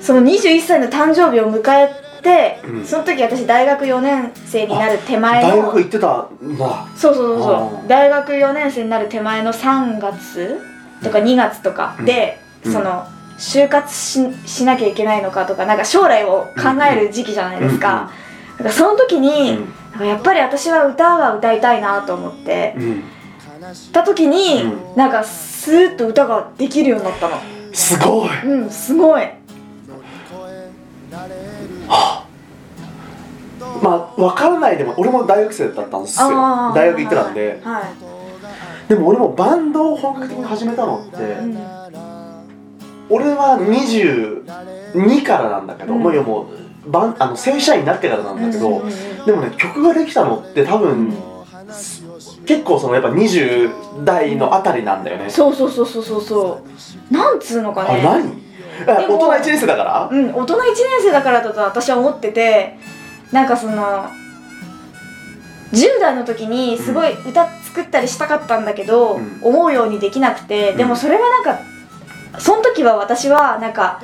[0.00, 1.88] その21歳の誕生日を迎え
[2.22, 2.84] て、うん。
[2.84, 6.86] その時私大学4年生になる手前の大学行ってたんだ。
[6.96, 7.88] そうそうそうそう。
[7.88, 10.60] 大学4年生になる手前の3月
[11.02, 12.72] とか2月とかで、うん。
[12.72, 13.06] その
[13.38, 18.10] 就活ししなきゃいけないのかとかなんか将来を考える時期じゃないですか,、
[18.56, 19.58] だからその時に、
[19.98, 20.06] うん。
[20.06, 22.74] やっぱり私は歌は歌いたいなと思って。
[22.76, 23.02] うん。
[23.92, 27.38] た時に、うなんかスーッと歌ができるようになったの。
[27.72, 28.28] すごい。
[28.44, 29.37] うんすごい
[33.82, 36.28] まあ分からないでも俺も大学生だったんですよ。
[36.74, 37.60] 大学行ってたんで。
[37.62, 41.58] はい、でも俺もバンドを本格的に始めたのって、うん。
[43.10, 46.00] 俺は22からなんだけど、うん。
[46.00, 46.46] もういやも
[46.86, 48.90] うバンあの正社員になってからなんだけど、うん
[49.26, 51.12] でもね曲ができたのって多分、
[52.46, 56.22] 結構そのやっぱ20代のあたりなんだよね、そうそうそうそうそう。
[56.22, 56.62] そ
[57.10, 57.90] うなんつうのかね。
[57.90, 58.47] あれ何？
[58.86, 60.08] 大人1年生だから？
[60.10, 60.64] うん大人1年
[61.02, 62.78] 生だからだと私は思ってて
[63.32, 64.08] なんかその
[65.72, 69.40] 10代の時にすごい歌作ったりしたかったんだけど、うん。
[69.42, 71.58] 思うようにできなくて、でもそれはなんか
[72.40, 74.00] その時は私はなんか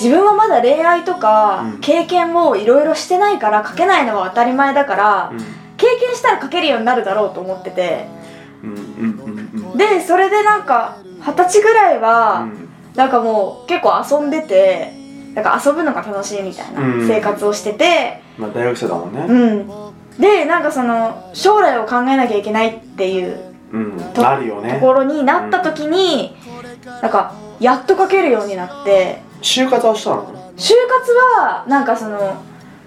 [0.00, 1.80] 自分はまだ恋愛とかうん。
[1.80, 5.32] 経験をいろいろしてないから書けないのは当たり前だから、
[5.76, 8.06] 経験したら書けるようになるだろうと思ってて。
[8.62, 9.76] うんうんうんうん。
[9.76, 12.63] でそれでなんか二十歳ぐらいは、うん
[12.94, 14.92] なんかもう結構遊んでて
[15.34, 17.08] なんか遊ぶのが楽しいみたいなうん。
[17.08, 18.22] 生活をしてて。
[18.38, 19.20] まあ大学生だもんね。
[19.28, 24.00] うん、でなんかその将来を考えなきゃいけないっていううん。
[24.14, 24.74] となるよね。
[24.74, 26.36] ところになった時に、
[27.02, 29.22] なんかやっと書けるようになって。
[29.42, 30.24] 就活はしたの？
[30.56, 32.42] 就活はなんかその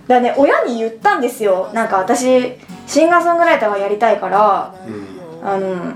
[0.07, 1.69] だね親に言ったんですよ。
[1.73, 2.55] なんか私
[2.87, 5.47] シンガーソングライターがやりたいからうん。
[5.47, 5.93] あの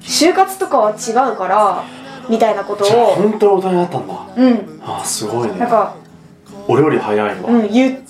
[0.00, 1.82] 就活とかは違うから
[2.32, 3.14] みたいなことを。
[3.14, 4.14] 本当に大人になったんだ。
[4.36, 4.80] うん。
[4.82, 5.58] あーすごいね。
[5.58, 5.94] なんか
[6.66, 8.02] 俺より早いわ、うん、言う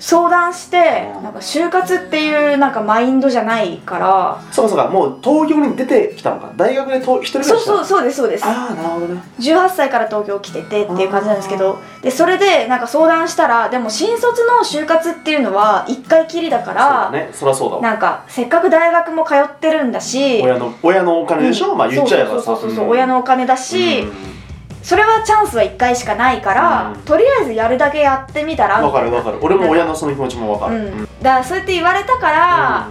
[0.00, 1.22] 相談してうん。
[1.22, 4.42] なんか就活っていうなんかマインドじゃないから。
[4.50, 6.50] そうかそうかもう東京に出てきたのか。
[6.56, 8.44] 大学でと一人暮らしそうそうそうですそうです。
[8.44, 9.22] ああなるほどね。
[9.38, 11.78] 18歳から東京来ててっていう感じなんですけど。
[12.02, 17.30] でそれでなんか相談したらでも新卒の就活っていうのは1回きりだかそうらだね。
[17.32, 17.82] そりゃそうだわ。
[17.82, 22.42] なんかせっかく大学も通ってるんだし親の親のお金でしょ、まあ言っちゃえばさ。
[22.42, 24.39] そうそうそうそう、ん親のお金だし、うん
[24.82, 27.02] それはチャンスは1回しかないから、うん。
[27.02, 29.38] とりあえずやるだけやってみたらわかるわかる。
[29.42, 32.88] 俺も親のその気持ちもわかる、うん、だからそうやって言われたから、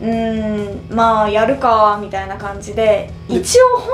[0.00, 3.88] うーんまあやるかみたいな感じでで一応本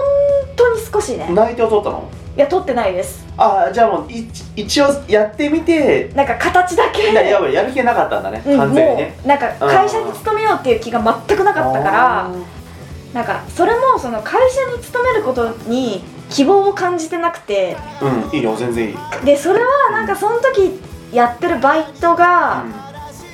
[0.57, 1.27] 当に少しね。
[1.29, 2.11] うん内定を取ったの？
[2.37, 3.27] いや取ってないです。
[3.37, 7.11] ああじゃあもうい一応やってみてなんか形だけ。
[7.11, 9.19] いややる気がなかったんだね、うん、完全にね。
[9.27, 12.31] なんか会社に勤めようっていう気が全くなかったからあ
[13.13, 17.77] なんかそれもその会社に勤めることに希望を感じてなくて。
[18.01, 20.81] ーうんいいよ全然いい、でそれはなんかその時
[21.13, 22.65] やってるバイトが、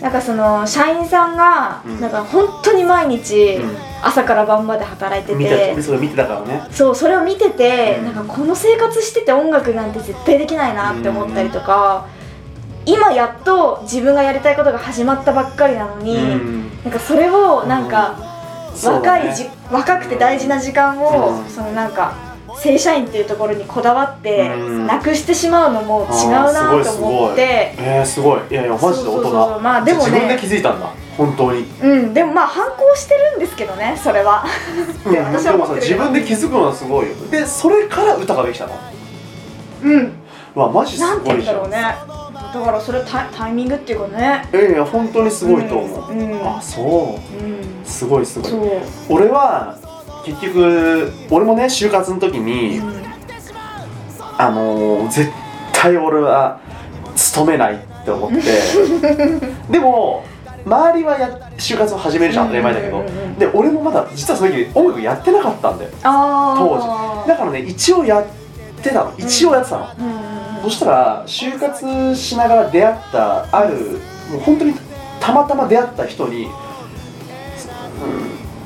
[0.01, 2.01] なんかその社員さんがうん。
[2.01, 3.77] なんか本当に毎日うん。
[4.03, 6.67] 朝から晩まで働いてうん、て、それ見てたからね。
[6.71, 8.05] そうそれを見てて、うん。
[8.15, 12.07] なんかこの生活してて音楽なんて絶対できないなって思ったりとか、
[12.85, 16.71] 今やっと自分がやりたいことが始まったばっかりなのに、うん。
[16.85, 18.19] なんかそれをなんか、
[18.85, 21.49] 若いじ若くて大事な時間を、うん。
[21.49, 22.13] そのなんか
[22.63, 24.87] 正社員っていうところにこだわって、うん。
[24.87, 27.75] なくしてしまうのも違うなと思って。
[27.79, 28.41] えー、すごい。
[28.51, 29.61] いやいやマジで大人。
[29.61, 30.11] まあでもね。
[30.11, 31.05] 自分で気づいたんだ。
[31.17, 31.65] 本当に。
[31.83, 34.45] うん、でもまあ反抗してるんですけどねそれは。
[35.11, 37.15] で 私は思ってる自分で気づくのはすごいよ。
[37.31, 38.73] でそれから歌ができたの？
[39.85, 40.13] うん。
[40.57, 41.63] うわマジすなんて言ごいじゃん。
[41.63, 42.25] うんだろうね。
[42.55, 44.49] だからそれタイタイミングっていうかね。
[44.53, 46.19] いやいや本当にすごいと思う、うん。
[46.19, 46.47] うん。
[46.47, 46.85] あそう。
[47.45, 47.85] うん。
[47.85, 48.51] すごいすごい。
[48.51, 48.61] そう、
[49.11, 49.77] 俺は
[50.25, 53.05] 結局俺もね就活の時に、うん
[54.37, 55.31] あのー絶
[55.73, 56.59] 対俺は
[57.15, 58.41] 勤めないって思って。
[59.71, 60.25] でも
[60.67, 61.29] 周りはや
[61.59, 63.05] 就活を始めるじゃん当たり前だけど、
[63.39, 65.91] で俺もまだ実はその時音楽やってなかったんだよ。
[66.03, 68.25] あ当あだからね一応やっ
[68.83, 69.13] てたの。
[69.19, 69.87] 一応やってたの、
[70.65, 74.01] そしたら就活しながら出会ったある
[74.33, 74.75] もう本当に
[75.21, 76.64] たまたま出会った人に、うん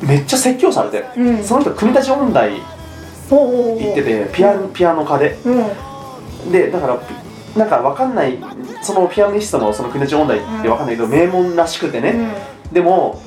[0.02, 1.44] めっちゃ説教されて、うんうん。
[1.44, 2.50] その人国立音大
[3.30, 5.36] 行っててピアノピアノ科で。
[5.44, 6.52] うん。
[6.52, 7.00] でだから
[7.56, 8.38] なんかわかんない
[8.82, 12.14] そのピアニストのその国立音大ってわかんないけど、名門らしくてね、
[12.72, 13.20] でも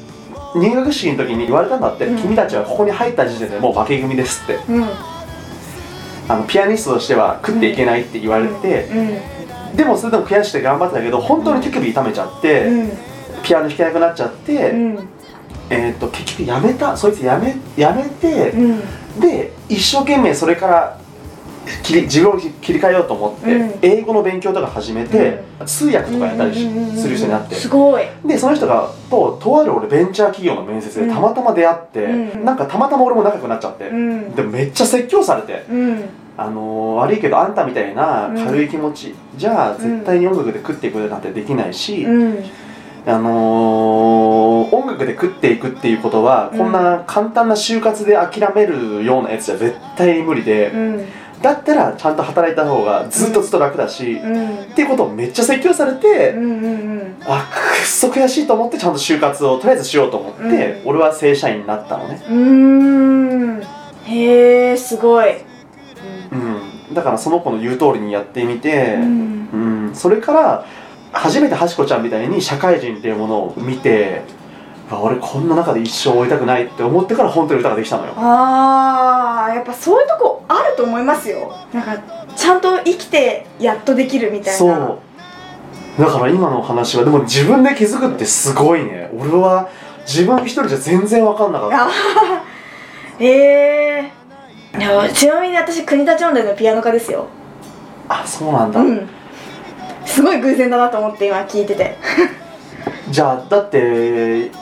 [0.55, 2.17] 入学式の時に言われたんだって、うん。
[2.17, 4.59] 君たちはここに入った時点でもう負け組ですって。
[6.29, 8.87] あのピアニストとしては食っていけないって言われて、
[9.75, 12.91] でもそれでも悔しくて頑張ってたけど本当に手首痛めちゃって、うん。
[13.43, 15.09] ピアノ弾けなくなっちゃって、うん
[15.71, 19.19] えー、と結局やめたそいつやめやめて、うん。
[19.19, 20.97] で一生懸命それから
[21.83, 23.79] 切り自分を切り替えようと思って、うん。
[23.81, 26.53] 英語の勉強とか始めて、通訳とかやったり
[26.97, 27.55] する人になって。
[27.55, 28.03] すごい。
[28.25, 31.13] でその人がととある俺ベンチャー企業の面接でうん。
[31.13, 32.45] たまたま出会って、うん。
[32.45, 34.35] なんかたまたま俺も仲良くなっちゃって、うん。
[34.35, 36.03] でもめっちゃ説教されて、うん。
[36.37, 42.43] あのー悪いけどあんたみたいな軽い気持ち、じゃあ絶対に音楽で食っていくなんてできないし、うん
[43.05, 46.57] あのー音楽で食っていくっていうことは、うん。
[46.57, 51.05] こんな簡単な就活で諦めるようなやつじゃ絶対に無理で、うん。
[51.41, 54.73] だったらちゃんと働いた方がずっとずっと楽だし、っうん。
[54.75, 56.67] ていうことをめっちゃ説教されて、うんうんう
[57.03, 57.15] ん。
[57.25, 60.47] あくっそ悔しいと思ってちゃんと就活をとりあえずしようと思って、う
[60.85, 60.89] ん。
[60.89, 63.61] 俺は正社員になったのね、うーん。
[64.05, 65.37] へえすごい。
[66.31, 69.49] うん、だからその子の言う通りにやってみて、うん。
[69.51, 69.57] う
[69.91, 70.65] ん、それから
[71.13, 74.21] 初めてはしこちゃんみたいに社会人っていうものを見て
[74.91, 78.13] 俺こんな中で一生終えたくないって思ってから本当に歌ができたのよ。
[78.17, 81.55] あーやっぱそういうとこあると思いますよ。
[81.73, 81.97] なんか
[82.35, 84.59] ちゃんと生きてやっとできるみたいな。
[84.59, 84.99] そう。
[85.97, 89.09] だから今の話はでも自分で気づくってすごいね。
[89.17, 89.69] 俺は
[90.05, 91.85] 自分一人じゃ全然分かんなかった。
[91.85, 94.11] あーえ
[94.73, 97.27] えでもちなみに私国立音大のピアノ科ですよ。
[98.09, 99.09] あそうなんだ、うん
[100.11, 101.97] すごい偶然だなと思って今聞いてて。
[103.09, 103.77] じゃあだって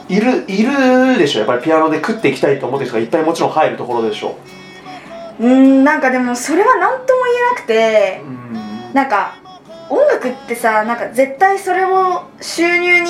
[0.08, 1.40] いるいるでしょ？
[1.40, 4.36] やっぱりピアノで食っていきたいと思ってる人がいっぱいもちろん入るところでしょ？
[5.40, 8.94] うーんなんかでもそれは何とも言えなくてうん。
[8.94, 9.36] なんか
[9.90, 13.10] 音楽ってさなんか絶対それを収入に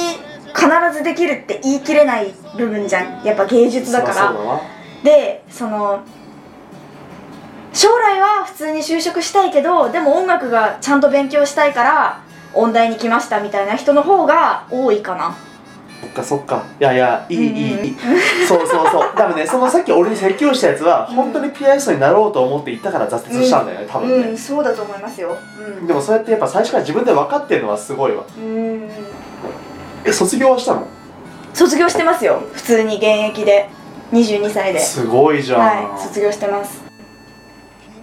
[0.54, 3.22] 必ずできるって言い切れない部分じゃん。
[3.24, 4.14] やっぱ芸術だから。
[4.14, 4.60] そりゃそうだな
[5.04, 6.00] でその
[7.72, 12.20] 将来は普通に就職したいけどでも音楽がちゃんと勉強したいから
[12.54, 15.36] 音大に来ましたみたいな人の方が多いかな。
[16.02, 16.64] そっかそっか。
[16.80, 17.86] いやいやいいいいうん。
[17.86, 17.96] いい。
[18.48, 19.10] そうそうそう。
[19.16, 25.36] 多分ねそのさっき俺に説教したやつは本当にピアニストになろうと思って行ったから挫折したんだよね多分ね、うんそうだと思いますよ。
[25.80, 25.88] うん。
[25.88, 28.24] でもそうやってやっぱ最初から自分で分かってるのはすごいわ。
[28.38, 28.90] うん。
[30.06, 30.88] え卒業はしたの？
[31.54, 32.42] 卒業してますよ。
[32.54, 33.70] 普通に現役で。
[34.12, 36.82] 22歳で、すごいじゃん、はい卒業してます。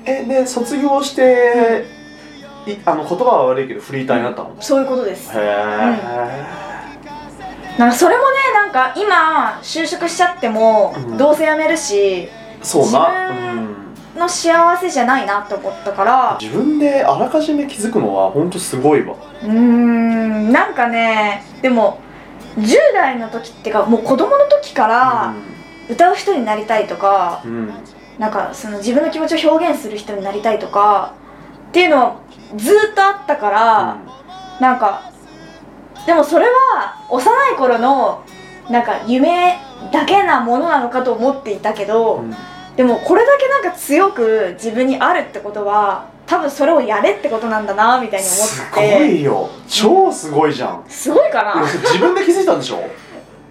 [0.05, 1.85] えで卒業して、
[2.67, 5.31] いあの言葉は悪いけどフリーターになったの、そういうことです。
[5.37, 5.47] へえ、
[7.79, 11.17] なんかそれもねなんか今就職しちゃってもうん。
[11.17, 12.29] どうせ辞めるし、
[12.63, 13.59] そうな、自分
[14.15, 16.37] うん、の幸せじゃないなって思ったから。
[16.41, 19.15] 自分であらかじめ気づくのは本当すごいわ。
[19.43, 20.51] うーん。
[20.53, 22.01] なんかねでも
[22.59, 25.35] 10代の時ってかもう子供の時から
[25.89, 27.75] 歌う人になりたいとか、うん、うん。
[28.19, 31.13] なんかその自分の気持ちを表現する人になりたいとか
[31.69, 32.17] っていうのは
[32.57, 33.97] ずーっとあったから、
[34.61, 35.11] なんか
[36.07, 38.25] でもそれは幼い頃の
[38.71, 39.59] なんか夢
[39.93, 42.35] だけなものなのかと思っていたけど、うん。
[42.77, 49.49] でもこれだけなんか強く自分にあるってことは多分それをやれってことなんだなみたいに思すごっていよ。
[49.67, 52.81] 超すごいじゃん、すごいかでもそれ自分で気づいたんでしょ？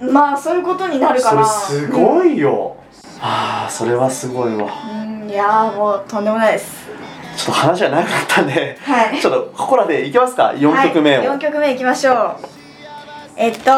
[0.06, 2.76] なまあそういうことになるからすごいよ、
[3.20, 4.70] ああそれはすごいわ。
[4.92, 6.88] うんうんいやーもうとんでもないです
[7.36, 9.20] ちょっと話が長くなったんではい。
[9.20, 12.38] ちょっとここらでいきますか4曲目を、はい、4曲目いきましょう。
[13.38, 13.72] えっと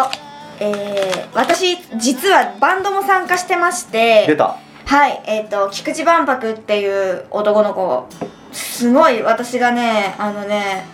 [0.59, 4.57] えー、私実はバンドも参加してまして出た。
[4.85, 8.07] はいえっと菊池万博っていう男の子
[8.51, 10.85] すごい私がねあのね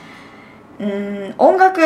[0.80, 1.82] うーん音楽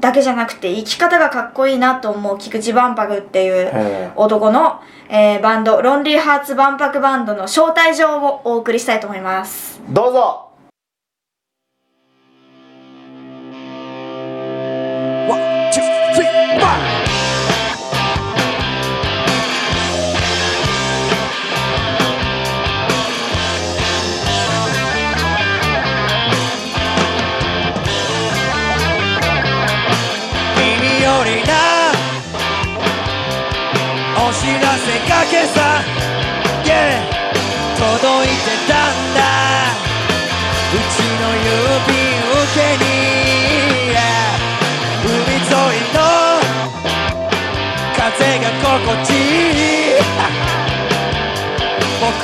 [0.00, 9.80] だけじゃなくて生き方がかっこいいなと思う菊池万博っていうへ男の、えーバンドロンリーハーツ万博バンドの招待状をお送りしたいと思います。
[9.88, 10.48] ーどうぞ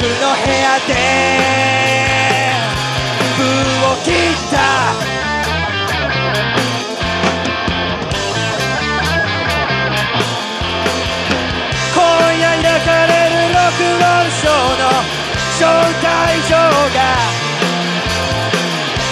[0.00, 0.96] 僕の部屋で
[3.36, 3.44] 封
[3.84, 4.96] を切った
[11.92, 12.00] 今
[12.32, 14.88] 夜抱かれるロックンロールショーの
[15.58, 15.68] 招
[16.00, 16.08] 待
[16.48, 16.56] 状
[16.96, 17.04] が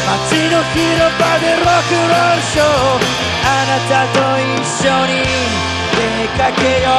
[0.08, 2.66] 街の広場でロックンロールショー
[3.44, 5.20] あなたと一緒に
[5.92, 6.00] 出
[6.38, 6.96] かけよう。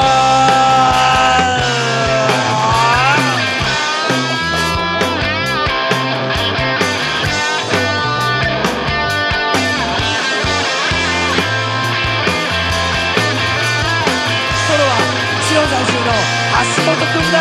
[17.00, 17.40] 橋本くんだ。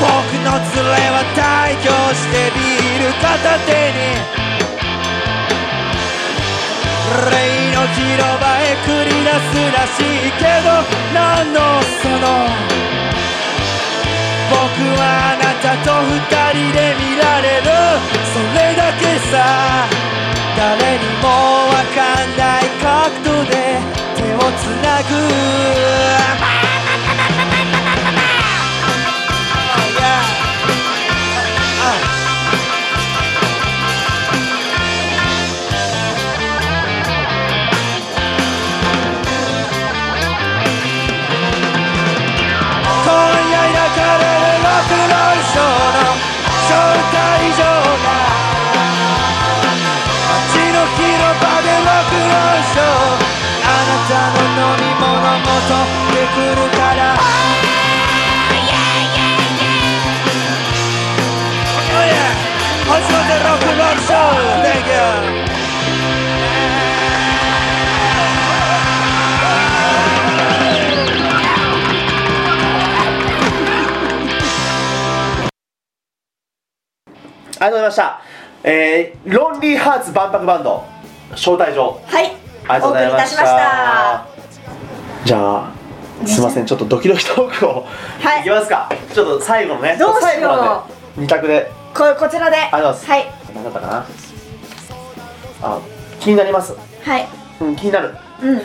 [0.00, 1.40] 僕の連れは退
[1.80, 4.51] 去してビール片手に。
[7.30, 10.72] レイの広場へ繰り出すらしいけど
[11.12, 11.60] 何の
[12.00, 12.24] その
[14.50, 14.60] 僕
[14.98, 15.00] は
[15.32, 16.16] あなたと二
[16.52, 17.68] 人で見られる
[18.32, 19.34] それだけさ
[20.56, 21.28] 誰にも
[21.68, 23.52] わかんない角度で
[24.16, 26.51] 手をつなぐ
[77.62, 78.20] ありがとうございました。
[78.64, 80.84] えー、ロンリーハーツ万博バンド
[81.30, 82.00] 招待状。
[82.06, 82.32] はい。
[82.66, 83.42] ありがとうございました。
[83.42, 84.64] お送りいたしまし
[85.22, 85.26] た。
[85.26, 86.66] じゃあすいません。
[86.66, 87.86] ちょっとドキドキトークを、
[88.20, 88.40] はい。
[88.40, 88.90] いきますか。
[89.14, 90.22] ちょっと最後のねどうしよう。
[90.22, 90.86] 最後ま
[91.16, 91.22] で。
[91.22, 91.70] 2択で。
[91.94, 92.56] ここちらで。
[92.56, 93.06] ありがとうございます。
[93.06, 93.32] はい。
[93.54, 94.06] 何だったかな。
[95.62, 95.80] あ
[96.18, 96.74] 気になります。
[97.04, 97.28] はい。
[97.60, 98.16] うん気になる。
[98.42, 98.60] うん。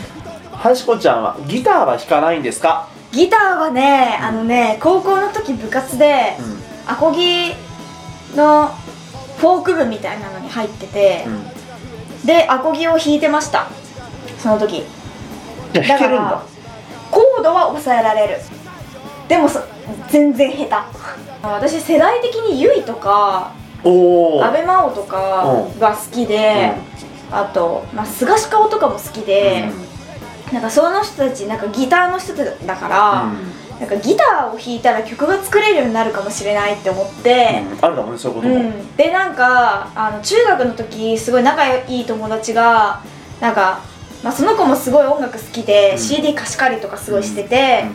[0.52, 2.88] はしこちゃんはギターは弾かないんですか？
[3.12, 6.91] ギターはねあのね高校の時部活でうん。
[6.91, 7.54] アコギ
[8.36, 8.67] の
[9.38, 11.25] フォーク部みたいなのに入ってて、
[12.25, 13.67] でアコギを弾いてました。
[14.38, 14.84] その時。
[15.73, 16.41] じゃあ弾けるんだ。
[17.11, 18.39] コードは抑えられる。
[19.28, 19.59] でもそ
[20.09, 20.75] 全然下手。
[21.43, 23.53] 私世代的にユイとか
[23.84, 26.73] おお阿部真央とかが好きで、
[27.32, 29.69] あと、まあ、菅氏顔とかも好きで、
[30.51, 33.32] なんかその人たちなんかギターの人だから、
[33.80, 43.03] なんかギターを弾いたら曲が作れるようになるかもしれないって思って、あるだもんねそういうことも、うん、でなんかあの中学の時すごい仲いい友達が
[43.39, 43.82] なんか、
[44.23, 45.97] まあ、その子もすごい音楽好きで、うん。
[45.99, 47.86] CD 貸し借りとかすごいしてて、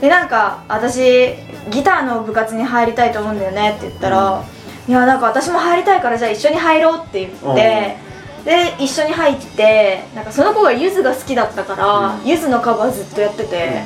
[0.00, 1.34] でなんか私
[1.70, 4.44] ギターの部活に入りたいと思うんだよねって言ったら、
[4.88, 7.96] いやなんか私も入りたいからじゃあ一緒に入ろうって言って、
[8.44, 13.84] で一緒に入ってなんかその子がゆずが好きだったから、ゆずのカバーずっとやってて、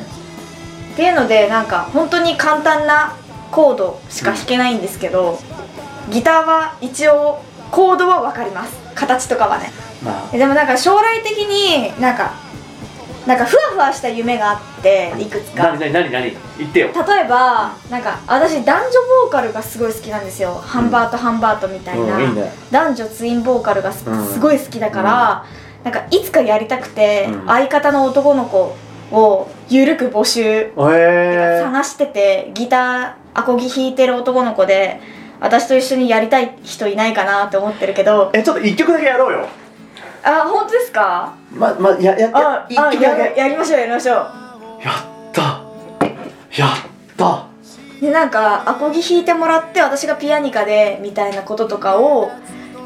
[0.93, 3.17] っていうのでなんか本当に簡単な
[3.51, 5.39] コードしか弾けないんですけど、
[6.11, 8.77] ギターは一応コードは分かります。
[8.95, 9.71] 形とかはね。
[10.05, 10.37] まあ。
[10.37, 12.33] でもなんか将来的になんか
[13.27, 15.65] なんかふわふわした夢があっていくつか。
[15.65, 16.37] 何何何何？
[16.59, 16.89] 言ってよ。
[16.89, 22.37] 例えばなんか私男女ボーカルがすごい好きなんですよ、ハンバートハンバートみたいな、うん。
[22.71, 24.41] 男女ツインボーカルがす,、うん。
[24.41, 25.47] ごい好きだから、
[25.85, 27.47] なんかいつかやりたくて、うん。
[27.47, 28.77] 相方の男の子
[29.13, 30.41] をゆるく募集。
[30.43, 35.01] えー、探しててギターアコギ弾いてる男の子で
[35.41, 38.31] 私と一緒にやりたい人いないかなって思ってるけど。
[38.33, 39.47] えちょっと一曲だけやろうよ。
[40.25, 41.33] あ本当ですか？
[41.53, 44.17] ままややあや一曲だあやけやりましょうやりましょう。
[44.17, 44.23] や
[44.93, 45.43] った。
[46.57, 46.71] やっ
[47.17, 47.47] た。
[48.01, 52.31] でなんかアコギ弾いてもらって私がピアニカでみたいなこととかを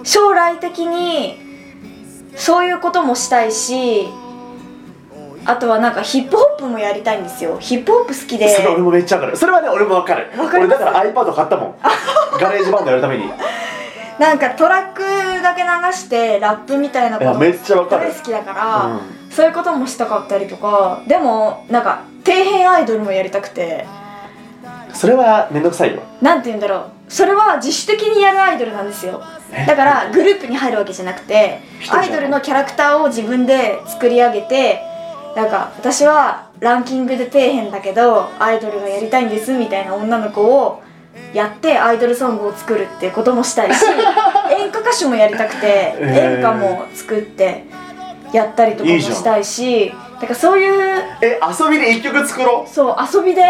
[0.04, 1.38] 将来的に
[2.36, 4.06] そういうこともしたいし
[5.46, 7.56] あとはなんかヒップホップもやりたいんですよ。
[7.60, 8.48] ヒップホップ好きで。
[8.48, 9.36] それ俺もめっちゃわかる。
[9.36, 10.28] それはね俺もわかる。
[10.36, 11.74] 俺だから iPad 買ったもん。
[12.40, 13.26] ガレージバンドやるために。
[13.26, 13.30] い
[14.18, 15.02] なんかトラック
[15.42, 18.08] だけ流してラップみたいなことやめっちゃわかる。
[18.08, 19.00] 大好きだから、うん。
[19.30, 21.00] そういうこともしたかったりとか。
[21.06, 23.86] でもなんか底辺アイドルもやりたくて。
[24.92, 26.00] それはめんどくさいよ。
[26.22, 26.82] なんて言うんだろう。
[27.08, 29.22] それは自主的にやるアイドルなんですよ。
[29.66, 34.82] だからグループに入るわけじゃなくてアイドルのキャラクターを自分で作り上げて
[35.36, 40.82] なんか私はランキングで底辺だけどアイドルがやりたいんですみたいな女の子を
[41.34, 43.84] やってアイドルソングを作るってこともしたいし
[44.58, 46.34] 演歌歌手もやりたくてえー。
[46.36, 47.64] 演歌も作って
[48.32, 53.42] やったりとかもしたいしだからそういうえ遊びで一曲作ろそう遊びで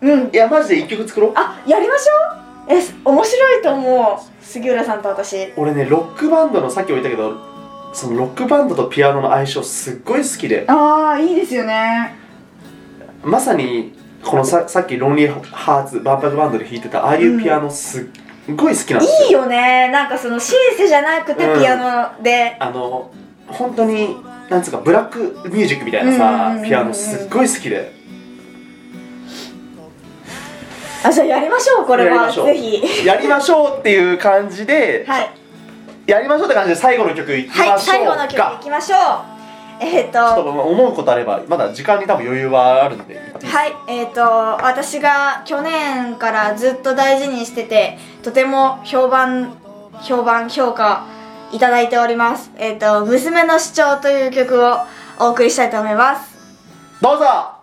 [0.00, 0.20] うん。
[0.24, 1.32] ういやマジで一曲作ろう？
[1.34, 2.76] あやりましょう？
[2.78, 4.44] え面白いと思う。
[4.44, 5.52] 杉浦さんと私。
[5.56, 7.34] 俺ねロックバンドのさっきも言ったけど
[7.92, 10.64] そのロックバンドとピアノの相性すっごい好きで。
[10.68, 12.14] ああいいですよね。
[13.22, 13.92] まさに
[14.24, 18.04] このささっきロンリーハーツ万博バンドで弾いてたああいうピアノすっ
[18.54, 19.90] ごい好きなんですよ、いいよね。
[19.90, 21.60] なんかそのシンセじゃなくてうん。
[21.60, 23.10] ピアノで、あの
[23.46, 24.16] 本当に
[24.48, 25.18] なんつうかブラック
[25.48, 26.62] ミュージックみたいなうんうんうんうん。
[26.62, 27.92] さピアノすっごい好きで。
[31.02, 32.30] あじゃあやりましょうこれは。
[32.30, 33.06] ぜひ。
[33.06, 35.39] やりましょうっていう感じではい
[36.06, 39.40] やりましょうって感じで最後の曲いきましょうか、はい、最後の曲いきましょう。
[39.82, 43.18] えー、とちょっと思うことあればまだ時間に多分余裕はあるんで。
[43.42, 44.20] はいえっ、ー、と
[44.64, 49.56] 私が去年からずっと大事にしててとても評判
[50.02, 51.06] 評判評価
[51.52, 52.50] いただいております。
[52.58, 54.80] えっ、ー、と「娘の主張」という曲を
[55.18, 56.36] お送りしたいと思います。
[57.00, 57.59] どうぞ。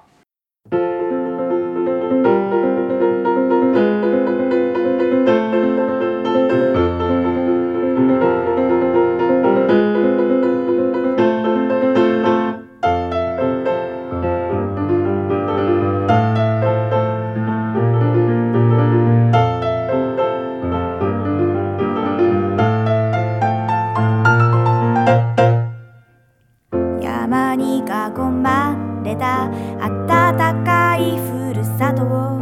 [29.08, 29.50] れた。
[29.80, 32.40] 暖かいふるさとを。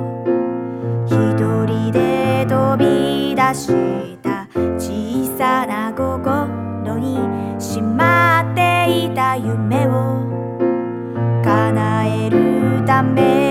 [1.05, 1.13] 一
[1.65, 4.47] 人で飛び出した。
[4.77, 7.19] 小さな心に
[7.59, 10.25] しまっていた夢を。
[11.43, 13.44] 叶えるため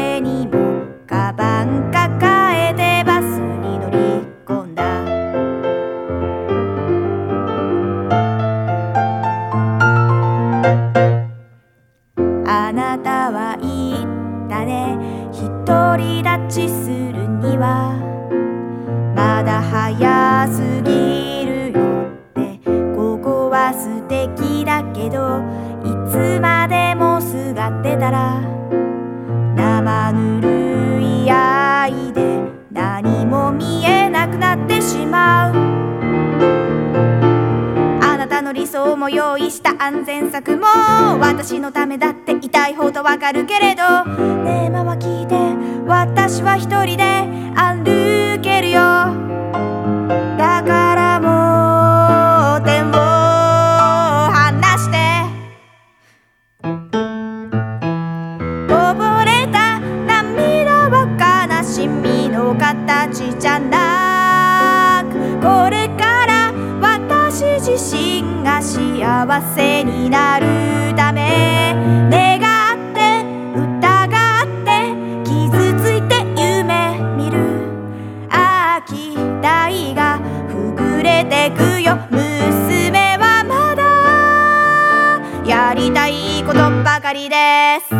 [87.05, 87.37] かりで
[87.87, 87.94] す。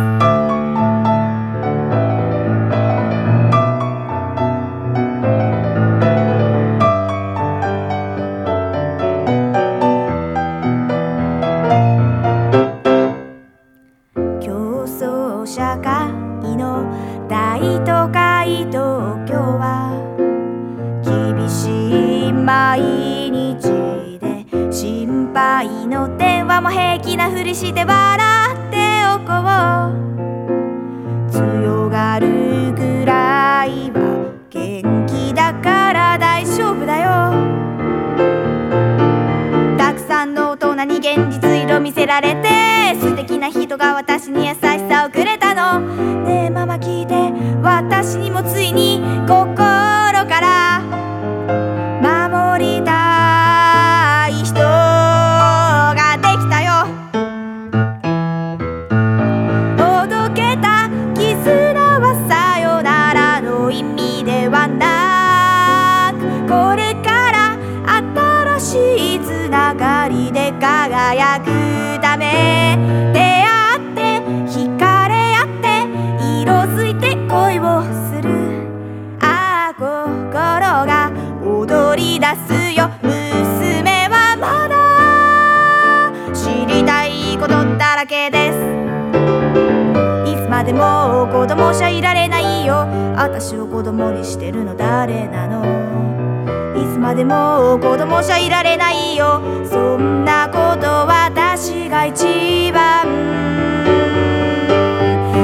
[97.15, 99.41] でも子供じゃいられないよ。
[99.69, 103.05] そんなこと私が一番。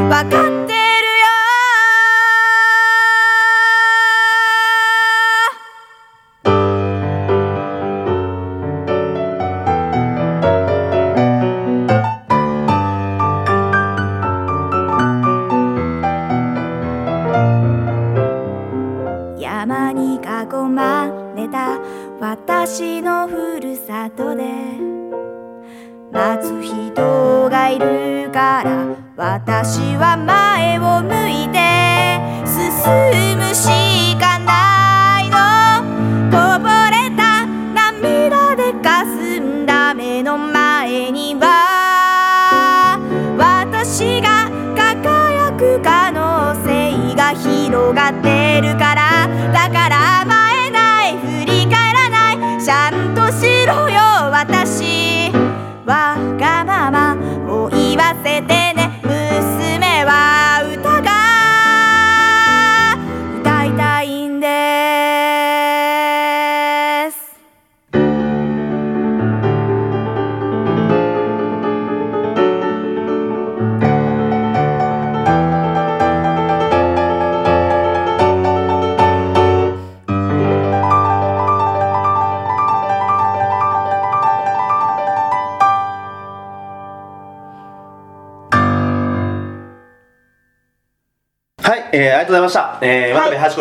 [0.09, 0.61] 分かっ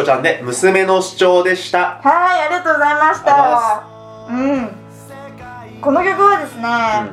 [0.01, 2.01] こちゃんで、娘の主張でした。
[2.03, 3.85] はいありがとうございましあ
[4.29, 4.69] たうん。
[5.83, 7.11] この曲はですね、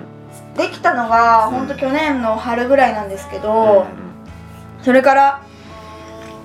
[0.56, 3.86] できたのがほんと去年の春ぐらいなんですけど、
[4.82, 5.42] それから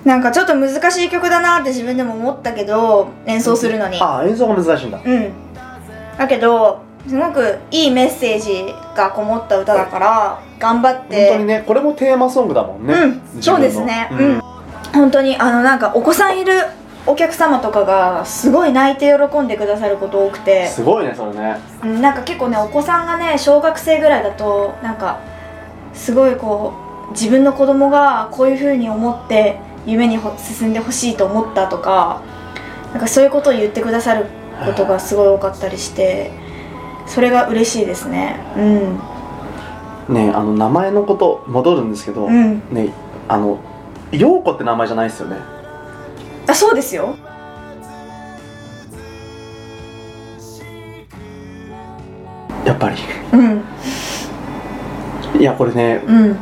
[0.03, 3.97] なんかちょっと難しい曲だなって自分でも思ったけど演奏するのに。
[4.01, 5.01] ああ、演奏が難しいんだ。
[5.03, 5.31] うん。
[6.17, 11.29] だけどすごくいいメッセージがこもった歌だから頑張って。
[11.29, 12.93] 本当にね、これもテーマソングだもんね。
[12.93, 13.41] うん。
[13.41, 14.09] そうですね。
[14.11, 14.41] うん、
[14.93, 16.53] 本当にあのなんかお子さんいる
[17.05, 20.67] お客様とかがすごい泣いて喜んでくださること多くて。
[20.67, 21.57] すごいね、それね。
[21.83, 25.19] うんなんか結構ねお子さんがね小学生ぐらいだとなんか
[25.93, 26.73] すごいこ
[27.09, 32.21] う自分の子供がこういう風に思って夢にほ進んでほしいと思ったとか
[32.91, 34.27] なんかそういうことを言ってくださる
[34.65, 36.31] ことがすごい多かったりして
[37.05, 38.39] それが嬉しいですね。
[38.57, 40.13] うん。
[40.13, 42.61] ね、あの、名前のこと、戻るんですけど、うん。
[42.71, 42.89] ね、
[43.27, 43.59] あの、
[44.13, 45.37] 陽子って名前じゃないですよね。
[46.47, 47.15] あそうですよ。
[52.65, 52.95] やっぱり。
[53.33, 53.63] うん。
[55.39, 56.35] いや、これね、うん。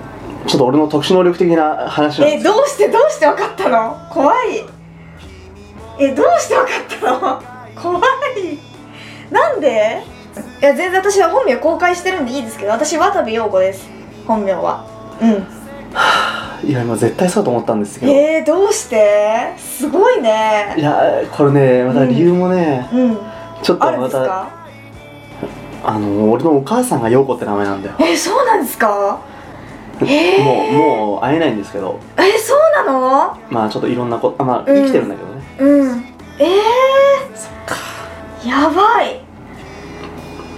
[0.47, 3.95] ちょっと俺の特殊能力的な話なんですえどうしてどうして分かったの？
[4.11, 4.65] 怖い。
[5.99, 7.41] えどうして分かったの？
[7.82, 8.03] 怖い。
[9.32, 10.03] なんで？
[10.61, 13.88] いや全然私は本名公開してるんでいいですけど私渡部陽子です。
[14.28, 14.86] 本名は。
[15.22, 15.45] うん
[16.64, 18.12] いや、今絶対そうと思ったんですけど。
[18.12, 19.53] えー、どうして？
[19.57, 23.18] すごいいねや、これね、また理由もね、うん。
[23.64, 24.47] ちょっとまた、
[25.84, 27.95] あの、俺のお母さんが陽子って名前なんだよ。
[27.99, 29.20] えー、そうなんですか？
[30.01, 33.38] えー、もう、もう会えないんですけど、えー、そうなの？
[33.49, 34.84] まあちょっといろんなこと、あまあうん。
[34.84, 35.41] 生きてるんだけどね。
[35.59, 36.05] うん。
[36.39, 39.22] えー、やばい。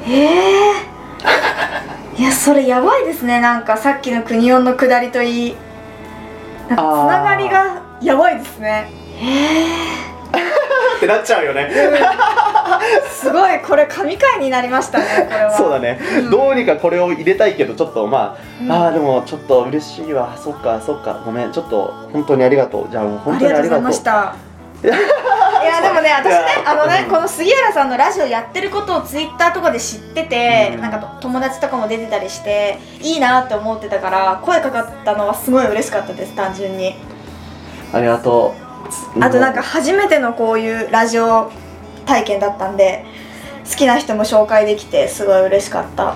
[0.05, 3.39] えー、 いやそれやばいですね。
[3.39, 5.55] なんかさっきの国音の下りといい
[6.75, 8.89] なんかつながりがやばいですね。
[10.97, 11.69] ってなっちゃうよね。
[13.11, 15.57] すごいこれ神回になりましたねこれは。
[15.57, 16.29] そうだね、うん。
[16.29, 18.71] どうにかこれを入れたいけどちょっとまあ、うん。
[18.71, 20.35] ああでもちょっと嬉しいわ。
[20.37, 21.21] そっかそっか。
[21.25, 21.51] ごめん。
[21.51, 22.89] ちょっと本当にありがとう。
[22.89, 23.87] じゃあもうあ本当にありがとう。
[23.87, 24.35] りがとうございました
[25.63, 30.81] いやでもね私ねあのねうんこの杉原さんのラジオやってることをツイッターとかで知ってて、うん。
[30.81, 36.95] なんかと友達とかも出てたりしていいなって思ってたから声かかったのはすごい嬉しかったです単純に。
[37.93, 38.53] ありがと
[39.17, 39.23] う。
[39.23, 41.51] あとなんか初めてのこういうラジオ
[42.05, 43.05] 体験だったんで
[43.69, 46.15] 好きな人も紹介できてすごい嬉しかった。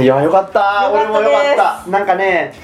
[0.00, 0.88] いやよかった。
[0.88, 1.90] よかった俺もよかった。
[1.90, 2.54] なんかね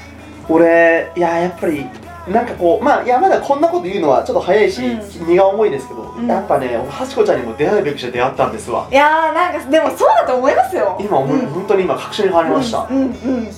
[0.49, 1.87] 俺いややっぱり
[2.29, 6.27] なんかこうまあいやまだこんなこと言うのはちょっと早いし、う荷が重いですけど、うん。
[6.27, 8.87] やっぱね俺はちこちゃんにも出会うべくして出会ったんですわ。
[8.91, 10.99] いやーなんかでもそうだと思いますよ。
[11.01, 11.47] 今思い、うん。
[11.51, 13.49] 本当に今確信に変わりました、うんうん、うん、うん。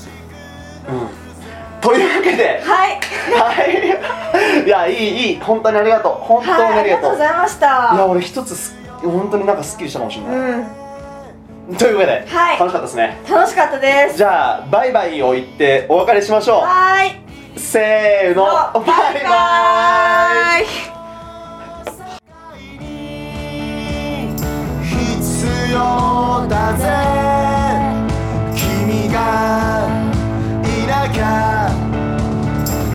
[1.80, 3.00] というわけではい。
[3.34, 4.62] はい。
[4.64, 6.12] いやいいいい本当にありがとう。
[6.20, 11.76] 本当にはいありありがとう、がとうございましいやた俺一つす本当になんかすっきりしたかもしれない、うん。
[11.76, 12.58] というわけで、はい。
[12.58, 13.18] 楽しかったですね。
[13.28, 14.16] 楽しかったです。
[14.16, 17.10] じゃあバイバイを言ってお別れしましょはーい。
[17.16, 17.21] う
[17.56, 18.44] せーの。
[18.44, 20.66] バイバイ。
[24.84, 27.31] 必要だぜ。